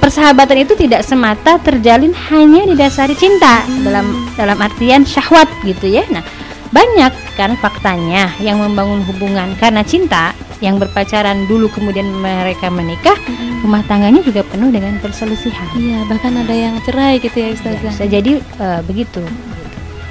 persahabatan 0.00 0.64
itu 0.64 0.72
tidak 0.74 1.04
semata 1.04 1.60
terjalin 1.60 2.10
hanya 2.32 2.64
didasari 2.64 3.14
cinta 3.14 3.62
dalam 3.84 4.08
dalam 4.34 4.56
artian 4.56 5.04
syahwat 5.04 5.46
gitu 5.62 5.92
ya. 5.92 6.08
Nah, 6.08 6.24
banyak 6.72 7.12
kan 7.36 7.52
faktanya 7.60 8.32
yang 8.40 8.56
membangun 8.58 9.04
hubungan 9.04 9.52
karena 9.60 9.84
cinta 9.84 10.32
yang 10.62 10.78
berpacaran 10.78 11.44
dulu 11.50 11.66
kemudian 11.74 12.06
mereka 12.06 12.70
menikah, 12.70 13.18
rumah 13.66 13.82
tangganya 13.84 14.22
juga 14.22 14.46
penuh 14.46 14.70
dengan 14.70 14.94
perselisihan. 15.02 15.66
Iya, 15.74 16.06
bahkan 16.06 16.38
ada 16.38 16.54
yang 16.54 16.78
cerai 16.86 17.18
gitu 17.18 17.34
ya 17.34 17.50
Ya, 17.50 17.54
Ustazah. 17.58 17.82
bisa 17.82 18.04
jadi 18.06 18.32
eh, 18.38 18.80
begitu. 18.86 19.20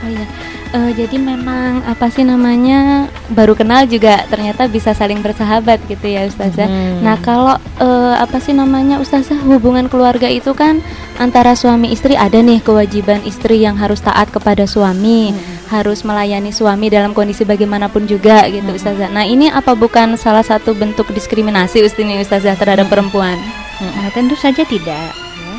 Oh 0.04 0.10
iya. 0.12 0.26
Eh, 0.72 0.92
jadi 0.96 1.20
memang 1.20 1.84
apa 1.84 2.08
sih 2.08 2.24
namanya 2.24 3.12
baru 3.32 3.56
kenal 3.60 3.84
juga 3.92 4.24
ternyata 4.32 4.72
bisa 4.72 4.96
saling 4.96 5.20
bersahabat 5.20 5.84
gitu 5.88 6.04
ya 6.08 6.28
Ustazah. 6.28 6.68
Mhm. 6.68 7.04
Nah 7.04 7.16
kalau 7.20 7.56
eh, 7.80 8.16
apa 8.20 8.40
sih 8.44 8.52
namanya 8.52 9.00
Ustazah 9.00 9.40
hubungan 9.48 9.88
keluarga 9.88 10.28
itu 10.32 10.52
kan 10.52 10.80
antara 11.20 11.56
suami 11.60 11.92
istri 11.96 12.16
ada 12.16 12.40
nih 12.40 12.60
kewajiban 12.60 13.20
istri 13.24 13.64
yang 13.64 13.76
harus 13.80 14.00
taat 14.00 14.32
kepada 14.32 14.64
suami, 14.64 15.32
harus 15.72 16.04
melayani 16.04 16.52
suami 16.52 16.92
dalam 16.92 17.16
kondisi 17.16 17.48
bagaimanapun 17.48 18.04
juga 18.04 18.44
gitu 18.52 18.76
Ustazah. 18.76 19.08
Nah 19.08 19.24
ini 19.24 19.48
apa 19.48 19.72
bukan 19.72 20.20
salah 20.20 20.44
satu 20.44 20.76
bentuk 20.76 21.08
diskriminasi 21.16 21.80
Ustini 21.80 22.20
Ustazah 22.20 22.60
terhadap 22.60 22.92
perempuan? 22.92 23.40
Nah, 23.80 24.12
tentu 24.12 24.36
saja 24.36 24.68
tidak. 24.68 25.16
ya. 25.16 25.54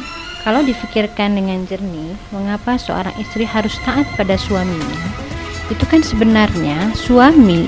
Kalau 0.44 0.60
difikirkan 0.62 1.34
dengan 1.34 1.64
jernih, 1.64 2.14
mengapa 2.30 2.76
seorang 2.76 3.16
istri 3.16 3.48
harus 3.48 3.74
taat 3.82 4.04
pada 4.14 4.36
suaminya? 4.36 5.00
Itu 5.72 5.88
kan 5.88 6.04
sebenarnya 6.04 6.92
suami 6.92 7.66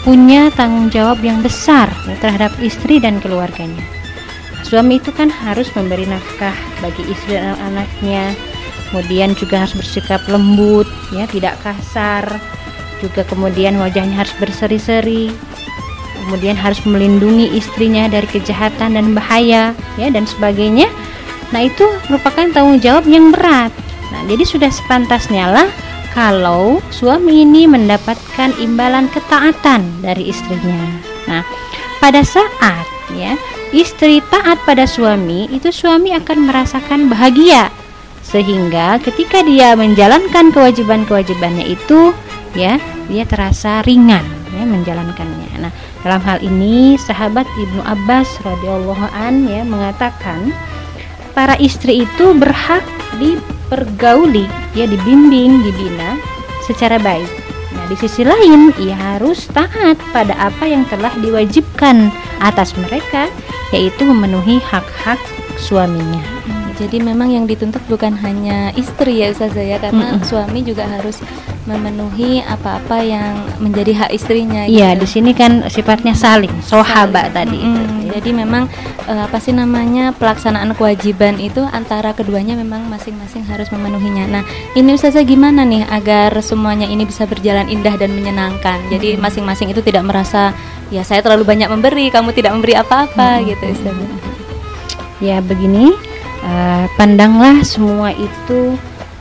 punya 0.00 0.48
tanggung 0.56 0.88
jawab 0.88 1.20
yang 1.20 1.44
besar 1.44 1.92
ya, 2.08 2.16
terhadap 2.18 2.56
istri 2.64 2.96
dan 2.98 3.20
keluarganya. 3.20 3.84
Suami 4.64 4.96
itu 4.96 5.12
kan 5.12 5.28
harus 5.28 5.68
memberi 5.76 6.08
nafkah 6.08 6.54
bagi 6.80 7.04
istri 7.10 7.36
dan 7.36 7.52
anak-anaknya, 7.58 8.32
kemudian 8.90 9.38
juga 9.38 9.62
harus 9.62 9.78
bersikap 9.78 10.20
lembut, 10.26 10.90
ya 11.14 11.24
tidak 11.30 11.56
kasar, 11.62 12.26
juga 12.98 13.22
kemudian 13.24 13.78
wajahnya 13.78 14.26
harus 14.26 14.34
berseri-seri, 14.42 15.30
kemudian 16.26 16.58
harus 16.58 16.82
melindungi 16.84 17.54
istrinya 17.54 18.10
dari 18.10 18.26
kejahatan 18.28 18.98
dan 18.98 19.06
bahaya 19.14 19.72
ya 19.96 20.08
dan 20.10 20.26
sebagainya. 20.26 20.90
Nah 21.50 21.66
itu 21.66 21.86
merupakan 22.10 22.46
tanggung 22.50 22.78
jawab 22.78 23.06
yang 23.06 23.30
berat. 23.30 23.72
Nah 24.10 24.22
jadi 24.26 24.44
sudah 24.44 24.70
sepantasnya 24.70 25.50
lah 25.50 25.68
kalau 26.10 26.82
suami 26.90 27.46
ini 27.46 27.70
mendapatkan 27.70 28.50
imbalan 28.58 29.06
ketaatan 29.10 29.86
dari 30.02 30.30
istrinya. 30.30 30.86
Nah 31.30 31.42
pada 32.02 32.22
saat 32.26 32.86
ya 33.14 33.34
istri 33.74 34.22
taat 34.30 34.58
pada 34.66 34.86
suami 34.86 35.50
itu 35.50 35.70
suami 35.70 36.14
akan 36.14 36.46
merasakan 36.46 37.10
bahagia 37.10 37.70
sehingga 38.30 39.02
ketika 39.02 39.42
dia 39.42 39.74
menjalankan 39.74 40.54
kewajiban-kewajibannya 40.54 41.66
itu 41.66 42.14
ya 42.54 42.78
dia 43.10 43.26
terasa 43.26 43.82
ringan 43.82 44.22
ya 44.54 44.62
menjalankannya. 44.62 45.50
Nah, 45.58 45.72
dalam 46.06 46.22
hal 46.22 46.38
ini 46.42 46.94
sahabat 46.98 47.46
Ibnu 47.58 47.82
Abbas 47.82 48.38
radhiyallahu 48.46 49.06
an 49.10 49.50
ya 49.50 49.66
mengatakan 49.66 50.54
para 51.34 51.58
istri 51.58 52.06
itu 52.06 52.34
berhak 52.34 52.82
dipergauli 53.18 54.46
ya 54.78 54.86
dibimbing, 54.86 55.62
dibina 55.66 56.14
secara 56.66 57.02
baik. 57.02 57.28
Nah, 57.74 57.86
di 57.90 57.96
sisi 57.98 58.22
lain 58.22 58.70
ia 58.78 58.94
harus 58.94 59.50
taat 59.50 59.98
pada 60.14 60.34
apa 60.38 60.66
yang 60.70 60.86
telah 60.86 61.10
diwajibkan 61.18 62.10
atas 62.42 62.74
mereka 62.78 63.26
yaitu 63.70 64.06
memenuhi 64.06 64.58
hak-hak 64.62 65.18
suaminya. 65.58 66.39
Jadi 66.80 66.96
memang 66.96 67.28
yang 67.28 67.44
dituntut 67.44 67.84
bukan 67.84 68.16
hanya 68.16 68.72
istri 68.72 69.20
ya 69.20 69.28
Ustazah 69.28 69.60
ya 69.60 69.76
karena 69.76 70.16
Mm-mm. 70.16 70.24
suami 70.24 70.64
juga 70.64 70.88
harus 70.88 71.20
memenuhi 71.68 72.40
apa-apa 72.40 73.04
yang 73.04 73.36
menjadi 73.60 73.92
hak 73.94 74.10
istrinya 74.16 74.64
Iya, 74.64 74.96
gitu. 74.96 75.04
di 75.04 75.06
sini 75.06 75.30
kan 75.36 75.68
sifatnya 75.68 76.16
saling, 76.16 76.50
sohaba 76.64 77.28
tadi. 77.28 77.60
itu. 77.60 77.68
Mm, 77.68 78.08
Jadi 78.16 78.30
memang 78.32 78.64
eh, 79.04 79.22
apa 79.22 79.36
sih 79.36 79.52
namanya 79.52 80.16
pelaksanaan 80.16 80.72
kewajiban 80.72 81.36
itu 81.36 81.60
antara 81.68 82.16
keduanya 82.16 82.56
memang 82.56 82.88
masing-masing 82.88 83.44
harus 83.44 83.68
memenuhinya. 83.68 84.40
Nah, 84.40 84.42
ini 84.72 84.96
Ustazah 84.96 85.22
gimana 85.22 85.62
nih 85.62 85.84
agar 85.84 86.32
semuanya 86.40 86.88
ini 86.88 87.04
bisa 87.04 87.28
berjalan 87.28 87.68
indah 87.68 87.94
dan 87.94 88.10
menyenangkan. 88.16 88.80
Jadi 88.88 89.20
masing-masing 89.20 89.68
itu 89.68 89.84
tidak 89.84 90.08
merasa 90.08 90.56
ya 90.88 91.04
saya 91.04 91.20
terlalu 91.20 91.44
banyak 91.44 91.68
memberi, 91.68 92.08
kamu 92.08 92.32
tidak 92.32 92.56
memberi 92.56 92.74
apa-apa 92.74 93.44
gitu 93.44 93.68
Ustazah. 93.68 94.10
Ya 95.20 95.38
begini, 95.44 95.92
eh, 96.44 96.84
pandanglah 96.96 97.62
semua 97.64 98.12
itu 98.12 98.76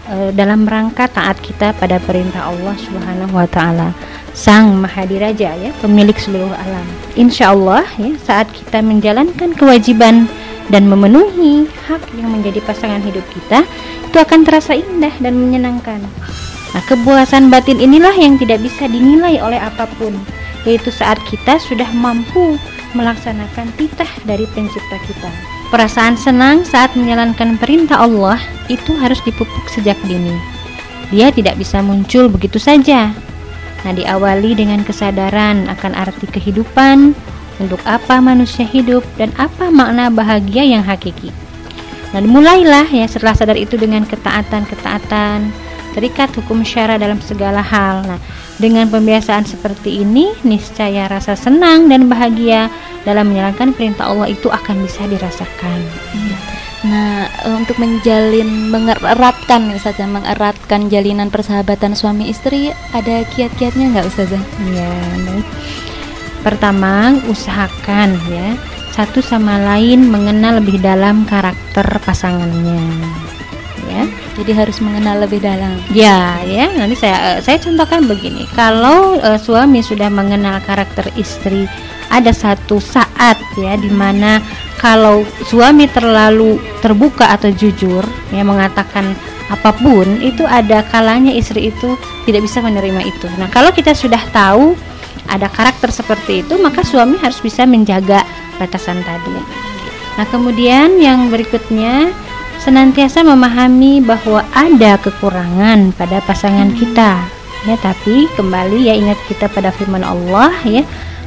eh, 0.10 0.29
dalam 0.36 0.67
rangka 0.67 1.08
taat 1.08 1.39
kita 1.39 1.75
pada 1.77 1.99
perintah 2.03 2.49
Allah 2.51 2.75
Subhanahu 2.79 3.34
wa 3.36 3.47
taala. 3.47 3.91
Sang 4.29 4.77
Mahadiraja 4.79 5.51
ya, 5.58 5.71
pemilik 5.84 6.15
seluruh 6.15 6.53
alam. 6.53 6.86
Insya 7.19 7.51
Allah 7.51 7.84
ya, 7.99 8.13
saat 8.23 8.47
kita 8.53 8.79
menjalankan 8.79 9.51
kewajiban 9.58 10.29
dan 10.69 10.86
memenuhi 10.86 11.65
hak 11.89 11.99
yang 12.15 12.29
menjadi 12.32 12.62
pasangan 12.63 13.01
hidup 13.01 13.25
kita, 13.34 13.65
itu 14.05 14.17
akan 14.17 14.45
terasa 14.45 14.77
indah 14.77 15.12
dan 15.19 15.36
menyenangkan. 15.36 15.99
Nah, 16.69 16.84
kepuasan 16.86 17.49
batin 17.49 17.82
inilah 17.82 18.13
yang 18.13 18.38
tidak 18.38 18.62
bisa 18.62 18.86
dinilai 18.86 19.41
oleh 19.41 19.58
apa 19.58 19.89
pun, 19.97 20.13
yaitu 20.63 20.93
saat 20.93 21.17
kita 21.25 21.58
sudah 21.58 21.89
mampu 21.97 22.62
melaksanakan 22.93 23.73
titah 23.75 24.10
dari 24.23 24.45
pencipta 24.53 24.97
kita. 25.10 25.59
Perasaan 25.69 26.17
senang 26.17 26.65
saat 26.65 26.97
menjalankan 26.97 27.62
perintah 27.62 28.01
Allah 28.01 28.41
itu 28.73 28.97
harus 28.97 29.21
dipupuk 29.21 29.69
sejak 29.69 29.97
dini. 30.10 30.34
Dia 31.13 31.29
tidak 31.29 31.62
bisa 31.62 31.82
muncul 31.86 32.25
begitu 32.25 32.58
saja. 32.58 33.13
Nah, 33.86 33.93
diawali 33.93 34.58
dengan 34.58 34.82
kesadaran 34.82 35.69
akan 35.69 35.93
arti 35.93 36.25
kehidupan, 36.25 37.13
untuk 37.60 37.84
apa 37.84 38.23
manusia 38.23 38.63
hidup 38.63 39.03
dan 39.19 39.29
apa 39.36 39.67
makna 39.69 40.08
bahagia 40.08 40.63
yang 40.63 40.82
hakiki. 40.82 41.29
Dan 42.10 42.25
mulailah 42.25 42.89
ya 42.89 43.05
setelah 43.05 43.38
sadar 43.38 43.60
itu 43.60 43.77
dengan 43.77 44.08
ketaatan-ketaatan, 44.08 45.53
terikat 45.93 46.30
hukum 46.36 46.62
syara 46.62 46.95
dalam 46.99 47.17
segala 47.23 47.63
hal. 47.63 48.06
Nah, 48.06 48.19
dengan 48.60 48.91
pembiasaan 48.91 49.47
seperti 49.47 50.04
ini, 50.04 50.32
niscaya 50.43 51.08
rasa 51.08 51.34
senang 51.34 51.88
dan 51.88 52.12
bahagia 52.12 52.67
dalam 53.08 53.32
menjalankan 53.32 53.71
perintah 53.71 54.12
Allah 54.12 54.28
itu 54.30 54.52
akan 54.52 54.84
bisa 54.84 55.08
dirasakan. 55.08 55.80
Nah, 56.88 57.28
eh, 57.28 57.56
untuk 57.56 57.75
menjalin 57.80 58.71
mengeratkan 58.71 59.71
Ustazah, 59.75 60.08
mengeratkan 60.08 60.88
jalinan 60.88 61.28
persahabatan 61.28 61.95
suami 61.95 62.32
istri 62.32 62.71
ada 62.95 63.23
kiat-kiatnya 63.36 63.95
nggak 63.95 64.08
Ustazah? 64.08 64.43
Ya, 64.71 64.91
baik. 65.28 65.47
Pertama, 66.39 67.19
usahakan 67.28 68.15
ya 68.32 68.56
satu 68.99 69.23
sama 69.23 69.56
lain 69.63 70.12
mengenal 70.12 70.60
lebih 70.60 70.84
dalam 70.84 71.23
karakter 71.23 71.88
pasangannya. 72.04 72.84
Jadi 74.39 74.52
harus 74.56 74.80
mengenal 74.80 75.28
lebih 75.28 75.43
dalam. 75.43 75.75
Ya, 75.91 76.39
ya. 76.47 76.71
Nanti 76.71 76.95
saya 76.95 77.36
eh, 77.36 77.39
saya 77.43 77.60
contohkan 77.60 78.08
begini. 78.08 78.47
Kalau 78.56 79.19
eh, 79.19 79.36
suami 79.36 79.84
sudah 79.84 80.08
mengenal 80.08 80.63
karakter 80.63 81.12
istri, 81.19 81.67
ada 82.08 82.32
satu 82.32 82.80
saat 82.80 83.36
ya 83.60 83.75
di 83.75 83.91
mana 83.91 84.39
kalau 84.80 85.28
suami 85.43 85.91
terlalu 85.91 86.56
terbuka 86.80 87.36
atau 87.36 87.52
jujur 87.52 88.02
ya 88.32 88.41
mengatakan 88.47 89.12
apa 89.49 89.73
pun, 89.73 90.21
itu 90.21 90.45
ada 90.45 90.86
kalanya 90.88 91.34
istri 91.34 91.73
itu 91.73 91.97
tidak 92.30 92.45
bisa 92.45 92.62
menerima 92.62 93.02
itu. 93.02 93.28
Nah, 93.41 93.49
kalau 93.49 93.73
kita 93.73 93.97
sudah 93.97 94.21
tahu 94.30 94.78
ada 95.25 95.49
karakter 95.49 95.89
seperti 95.89 96.45
itu, 96.45 96.54
maka 96.62 96.86
suami 96.86 97.17
harus 97.17 97.41
bisa 97.41 97.65
menjaga 97.65 98.21
batasan 98.62 99.02
tadi. 99.02 99.36
Nah, 100.21 100.25
kemudian 100.30 101.02
yang 101.02 101.34
berikutnya 101.34 102.13
senantiasa 102.60 103.24
memahami 103.24 104.04
bahwa 104.04 104.43
ada 104.52 105.00
kekurangan 105.00 105.95
pada 105.95 106.19
pasangan 106.24 106.76
kita 106.76 107.39
Ya, 107.67 107.76
tapi 107.76 108.32
kembali 108.39 108.88
ya 108.88 108.95
ingat 108.95 109.19
kita 109.28 109.52
pada 109.52 109.76
firman 109.76 110.00
Allah 110.06 110.56
ya. 110.63 110.84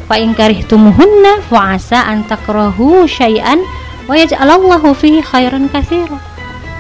Fa 0.09 0.17
in 0.17 0.33
karihtumuhunna 0.33 1.45
fa 1.53 1.77
asa 1.77 2.09
an 2.09 2.25
takrahu 2.25 3.05
syai'an 3.05 3.61
wa 4.09 4.17
yaj'alallahu 4.17 4.97
fihi 4.97 5.21
khairan 5.21 5.69
katsira. 5.69 6.17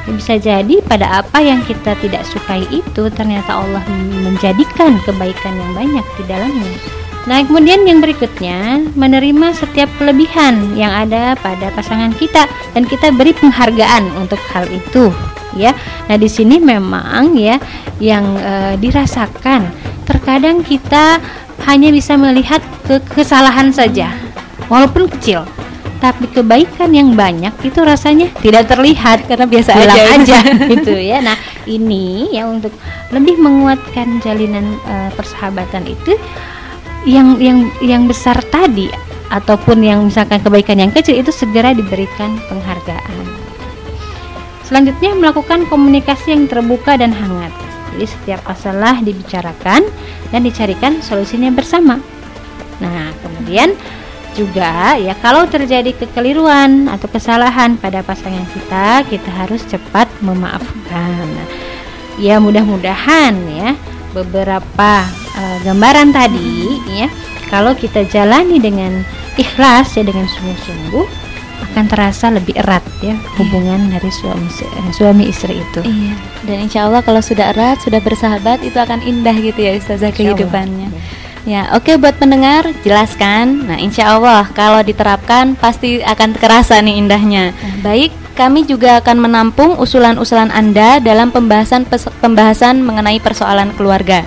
Ya, 0.09 0.11
bisa 0.17 0.35
jadi 0.41 0.81
pada 0.88 1.21
apa 1.21 1.45
yang 1.45 1.61
kita 1.69 1.95
tidak 2.01 2.25
sukai 2.25 2.65
itu 2.73 3.12
ternyata 3.12 3.61
Allah 3.61 3.85
menjadikan 4.25 4.97
kebaikan 5.05 5.53
yang 5.53 5.73
banyak 5.77 6.07
di 6.17 6.23
dalamnya. 6.25 7.02
Nah, 7.23 7.39
kemudian 7.47 7.87
yang 7.87 8.03
berikutnya 8.03 8.83
menerima 8.99 9.55
setiap 9.55 9.87
kelebihan 9.95 10.75
yang 10.75 10.91
ada 10.91 11.39
pada 11.39 11.71
pasangan 11.71 12.11
kita 12.19 12.51
dan 12.75 12.83
kita 12.83 13.15
beri 13.15 13.31
penghargaan 13.31 14.11
untuk 14.19 14.43
hal 14.51 14.67
itu, 14.67 15.15
ya. 15.55 15.71
Nah, 16.11 16.19
di 16.19 16.27
sini 16.27 16.59
memang 16.59 17.39
ya 17.39 17.63
yang 18.03 18.27
e, 18.35 18.75
dirasakan 18.83 19.71
terkadang 20.03 20.67
kita 20.67 21.23
hanya 21.63 21.95
bisa 21.95 22.19
melihat 22.19 22.59
ke 22.91 22.99
kesalahan 23.15 23.71
saja 23.71 24.11
walaupun 24.67 25.07
kecil. 25.07 25.47
Tapi 26.03 26.27
kebaikan 26.35 26.91
yang 26.91 27.15
banyak 27.15 27.55
itu 27.63 27.79
rasanya 27.79 28.27
tidak 28.43 28.67
terlihat 28.67 29.23
karena 29.31 29.47
biasa 29.47 29.71
aja, 29.79 30.03
aja 30.19 30.39
gitu 30.75 30.99
ya. 30.99 31.23
Nah, 31.23 31.39
ini 31.71 32.35
ya 32.35 32.51
untuk 32.51 32.75
lebih 33.15 33.39
menguatkan 33.39 34.19
jalinan 34.19 34.67
e, 34.83 35.15
persahabatan 35.15 35.87
itu 35.87 36.19
yang 37.09 37.38
yang 37.43 37.59
yang 37.83 38.03
besar 38.07 38.38
tadi 38.51 38.87
ataupun 39.33 39.81
yang 39.81 40.07
misalkan 40.07 40.38
kebaikan 40.45 40.79
yang 40.79 40.93
kecil 40.93 41.17
itu 41.17 41.33
segera 41.33 41.73
diberikan 41.73 42.37
penghargaan. 42.47 43.25
Selanjutnya 44.69 45.12
melakukan 45.17 45.69
komunikasi 45.69 46.33
yang 46.33 46.45
terbuka 46.49 46.97
dan 46.97 47.12
hangat. 47.12 47.53
Jadi 47.93 48.07
setiap 48.09 48.41
masalah 48.49 49.01
dibicarakan 49.05 49.85
dan 50.33 50.41
dicarikan 50.41 51.05
solusinya 51.05 51.53
bersama. 51.53 52.01
Nah, 52.81 53.12
kemudian 53.21 53.77
juga 54.33 54.97
ya 54.97 55.12
kalau 55.21 55.45
terjadi 55.45 55.93
kekeliruan 55.93 56.88
atau 56.88 57.05
kesalahan 57.05 57.77
pada 57.77 58.01
pasangan 58.01 58.49
kita, 58.57 59.05
kita 59.12 59.29
harus 59.29 59.61
cepat 59.69 60.09
memaafkan. 60.25 61.29
Ya 62.17 62.41
mudah-mudahan 62.41 63.37
ya 63.53 63.77
beberapa 64.17 65.05
uh, 65.37 65.59
gambaran 65.64 66.12
tadi 66.12 66.81
ya 66.92 67.09
kalau 67.53 67.77
kita 67.77 68.09
jalani 68.09 68.57
dengan 68.57 69.05
ikhlas 69.37 69.97
ya 69.97 70.05
dengan 70.05 70.25
sungguh-sungguh 70.29 71.07
akan 71.73 71.85
terasa 71.88 72.29
lebih 72.29 72.59
erat 72.59 72.83
ya 73.01 73.14
hubungan 73.38 73.88
dari 73.88 74.11
suami 74.11 74.51
eh, 74.51 74.92
suami 74.92 75.31
istri 75.31 75.62
itu. 75.62 75.81
Iya. 75.81 76.14
Dan 76.42 76.57
insya 76.68 76.90
Allah 76.90 77.01
kalau 77.07 77.23
sudah 77.23 77.55
erat, 77.55 77.79
sudah 77.81 78.03
bersahabat 78.03 78.66
itu 78.66 78.77
akan 78.77 79.01
indah 79.01 79.37
gitu 79.38 79.62
ya 79.62 79.79
Ustazah 79.79 80.11
kehidupannya. 80.11 80.90
Ya, 81.42 81.75
oke 81.75 81.90
okay, 81.90 81.95
buat 81.99 82.14
pendengar 82.23 82.71
jelaskan. 82.87 83.66
Nah, 83.66 83.75
insya 83.75 84.14
Allah 84.14 84.47
kalau 84.55 84.79
diterapkan 84.79 85.59
pasti 85.59 85.99
akan 85.99 86.38
terasa 86.38 86.79
nih 86.79 87.03
indahnya. 87.03 87.51
Nah, 87.51 87.83
baik, 87.83 88.14
kami 88.38 88.62
juga 88.62 89.03
akan 89.03 89.27
menampung 89.27 89.75
usulan-usulan 89.75 90.55
Anda 90.55 91.03
dalam 91.03 91.35
pembahasan 91.35 91.90
pembahasan 92.23 92.87
mengenai 92.87 93.18
persoalan 93.18 93.75
keluarga. 93.75 94.23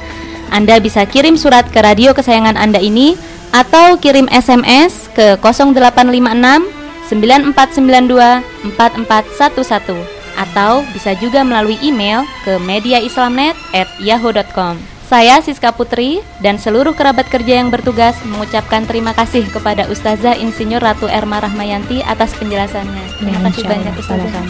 Anda 0.55 0.79
bisa 0.79 1.03
kirim 1.03 1.35
surat 1.35 1.67
ke 1.67 1.83
radio 1.83 2.15
kesayangan 2.15 2.55
Anda 2.55 2.79
ini 2.79 3.19
atau 3.51 3.99
kirim 3.99 4.31
SMS 4.31 5.11
ke 5.11 5.35
0856 5.35 7.11
9492 7.11 8.79
4411 8.79 10.39
atau 10.39 10.87
bisa 10.95 11.11
juga 11.19 11.43
melalui 11.43 11.75
email 11.83 12.23
ke 12.47 12.55
mediaislamnet@yahoo.com. 12.63 14.79
Saya 15.05 15.37
Siska 15.43 15.69
Putri 15.75 16.23
dan 16.39 16.55
seluruh 16.57 16.95
kerabat 16.95 17.27
kerja 17.29 17.61
yang 17.61 17.69
bertugas 17.69 18.15
mengucapkan 18.25 18.87
terima 18.87 19.13
kasih 19.13 19.45
kepada 19.51 19.85
Ustazah 19.91 20.33
Insinyur 20.39 20.81
Ratu 20.81 21.05
Erma 21.11 21.39
Rahmayanti 21.43 22.01
atas 22.01 22.33
penjelasannya. 22.39 23.03
Terima 23.21 23.39
kasih 23.51 23.63
banyak 23.69 23.93
Ustazah. 23.99 24.43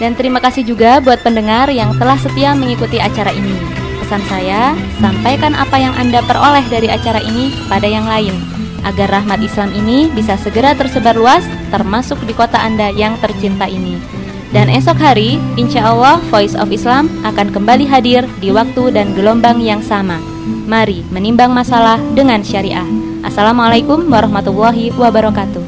Dan 0.00 0.16
terima 0.16 0.40
kasih 0.40 0.64
juga 0.64 0.96
buat 1.04 1.20
pendengar 1.20 1.68
yang 1.68 1.92
telah 2.00 2.16
setia 2.16 2.56
mengikuti 2.56 2.96
acara 2.96 3.36
ini 3.36 3.69
pesan 4.10 4.26
saya, 4.26 4.74
sampaikan 4.98 5.54
apa 5.54 5.78
yang 5.78 5.94
Anda 5.94 6.18
peroleh 6.26 6.66
dari 6.66 6.90
acara 6.90 7.22
ini 7.22 7.54
pada 7.70 7.86
yang 7.86 8.10
lain, 8.10 8.34
agar 8.82 9.06
rahmat 9.06 9.38
Islam 9.38 9.70
ini 9.70 10.10
bisa 10.10 10.34
segera 10.34 10.74
tersebar 10.74 11.14
luas, 11.14 11.46
termasuk 11.70 12.18
di 12.26 12.34
kota 12.34 12.58
Anda 12.58 12.90
yang 12.90 13.14
tercinta 13.22 13.70
ini. 13.70 14.02
Dan 14.50 14.66
esok 14.66 14.98
hari, 14.98 15.38
insya 15.54 15.94
Allah 15.94 16.18
Voice 16.26 16.58
of 16.58 16.74
Islam 16.74 17.06
akan 17.22 17.54
kembali 17.54 17.86
hadir 17.86 18.26
di 18.42 18.50
waktu 18.50 18.90
dan 18.90 19.14
gelombang 19.14 19.62
yang 19.62 19.78
sama. 19.78 20.18
Mari 20.66 21.06
menimbang 21.14 21.54
masalah 21.54 22.02
dengan 22.10 22.42
syariah. 22.42 22.90
Assalamualaikum 23.22 24.10
warahmatullahi 24.10 24.90
wabarakatuh. 24.90 25.62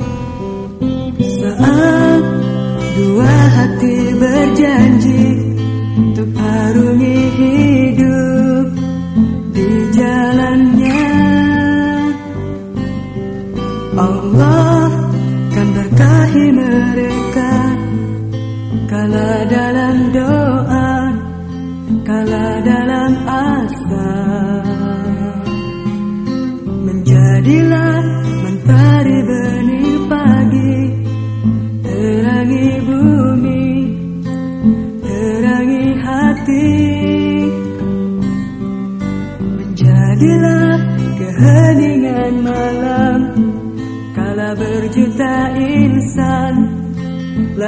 Saat 1.23 2.23
dua 2.99 3.35
hati 3.55 4.19
berjanji 4.19 5.31
untuk 5.95 6.35
arungi 6.35 7.19
hidup 7.39 7.72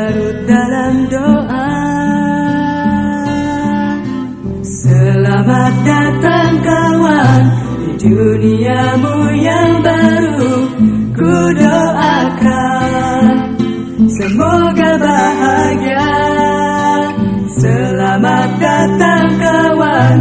Larut 0.04 0.36
dalam 0.44 1.08
doa. 1.08 1.72
Selamat 4.60 5.74
datang 5.80 6.60
kawan 6.60 7.42
Di 7.80 8.12
duniamu 8.12 9.16
yang 9.40 9.80
baru. 9.80 10.56
Ku 11.08 11.36
doakan 11.56 13.24
Semoga 14.12 14.90
bahagia. 15.00 16.12
Selamat 17.48 18.50
datang 18.60 19.26
kawan 19.40 20.16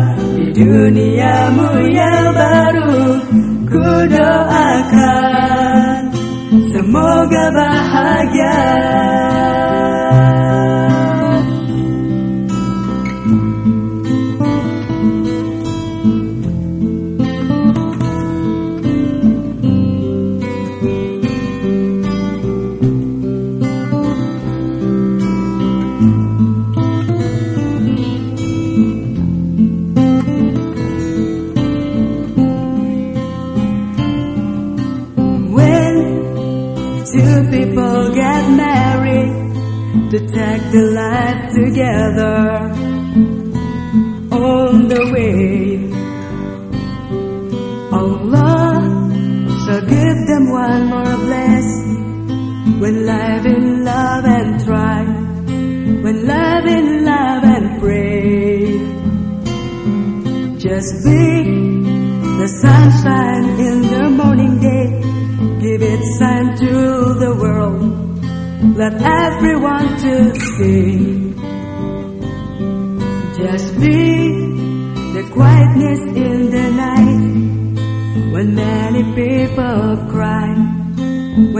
duniamu 0.55 1.71
yang 1.91 2.31
baru. 2.31 3.19
Ku 3.67 3.89
doakan 4.07 5.99
semoga 6.71 7.45
bahagia 7.51 9.32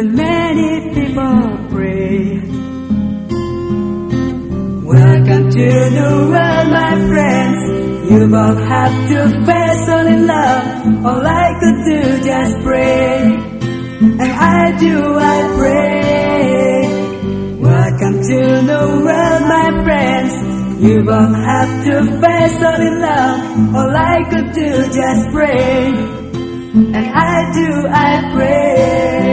when 0.04 0.16
many 0.16 0.94
people 0.94 1.58
pray. 1.70 2.40
Welcome 4.84 5.50
to 5.50 5.70
the 5.98 6.10
world, 6.32 6.68
my 6.80 6.94
friends. 7.08 8.12
You 8.12 8.28
both 8.28 8.60
have 8.68 9.10
to 9.10 9.46
face 9.46 9.90
all 9.90 10.08
in 10.08 10.28
love. 10.28 11.06
All 11.06 11.26
I 11.26 11.48
could 11.60 11.80
do 11.86 12.24
just 12.24 12.60
pray, 12.64 13.18
and 14.02 14.22
I 14.22 14.78
do, 14.78 15.18
I 15.18 15.38
pray. 15.58 16.82
Welcome 17.60 18.16
to 18.30 18.42
the 18.72 18.82
world, 19.06 19.42
my 19.56 19.84
friends. 19.86 20.34
You 20.84 21.04
both 21.04 21.36
have 21.36 21.86
to 21.86 21.96
face 22.22 22.62
all 22.62 22.82
in 22.90 23.00
love. 23.00 23.76
All 23.76 23.96
I 23.96 24.24
could 24.30 24.52
do 24.52 24.70
just 25.00 25.30
pray, 25.32 25.94
and 26.92 27.08
I 27.08 27.52
do, 27.54 27.88
I 27.88 28.32
pray. 28.36 29.33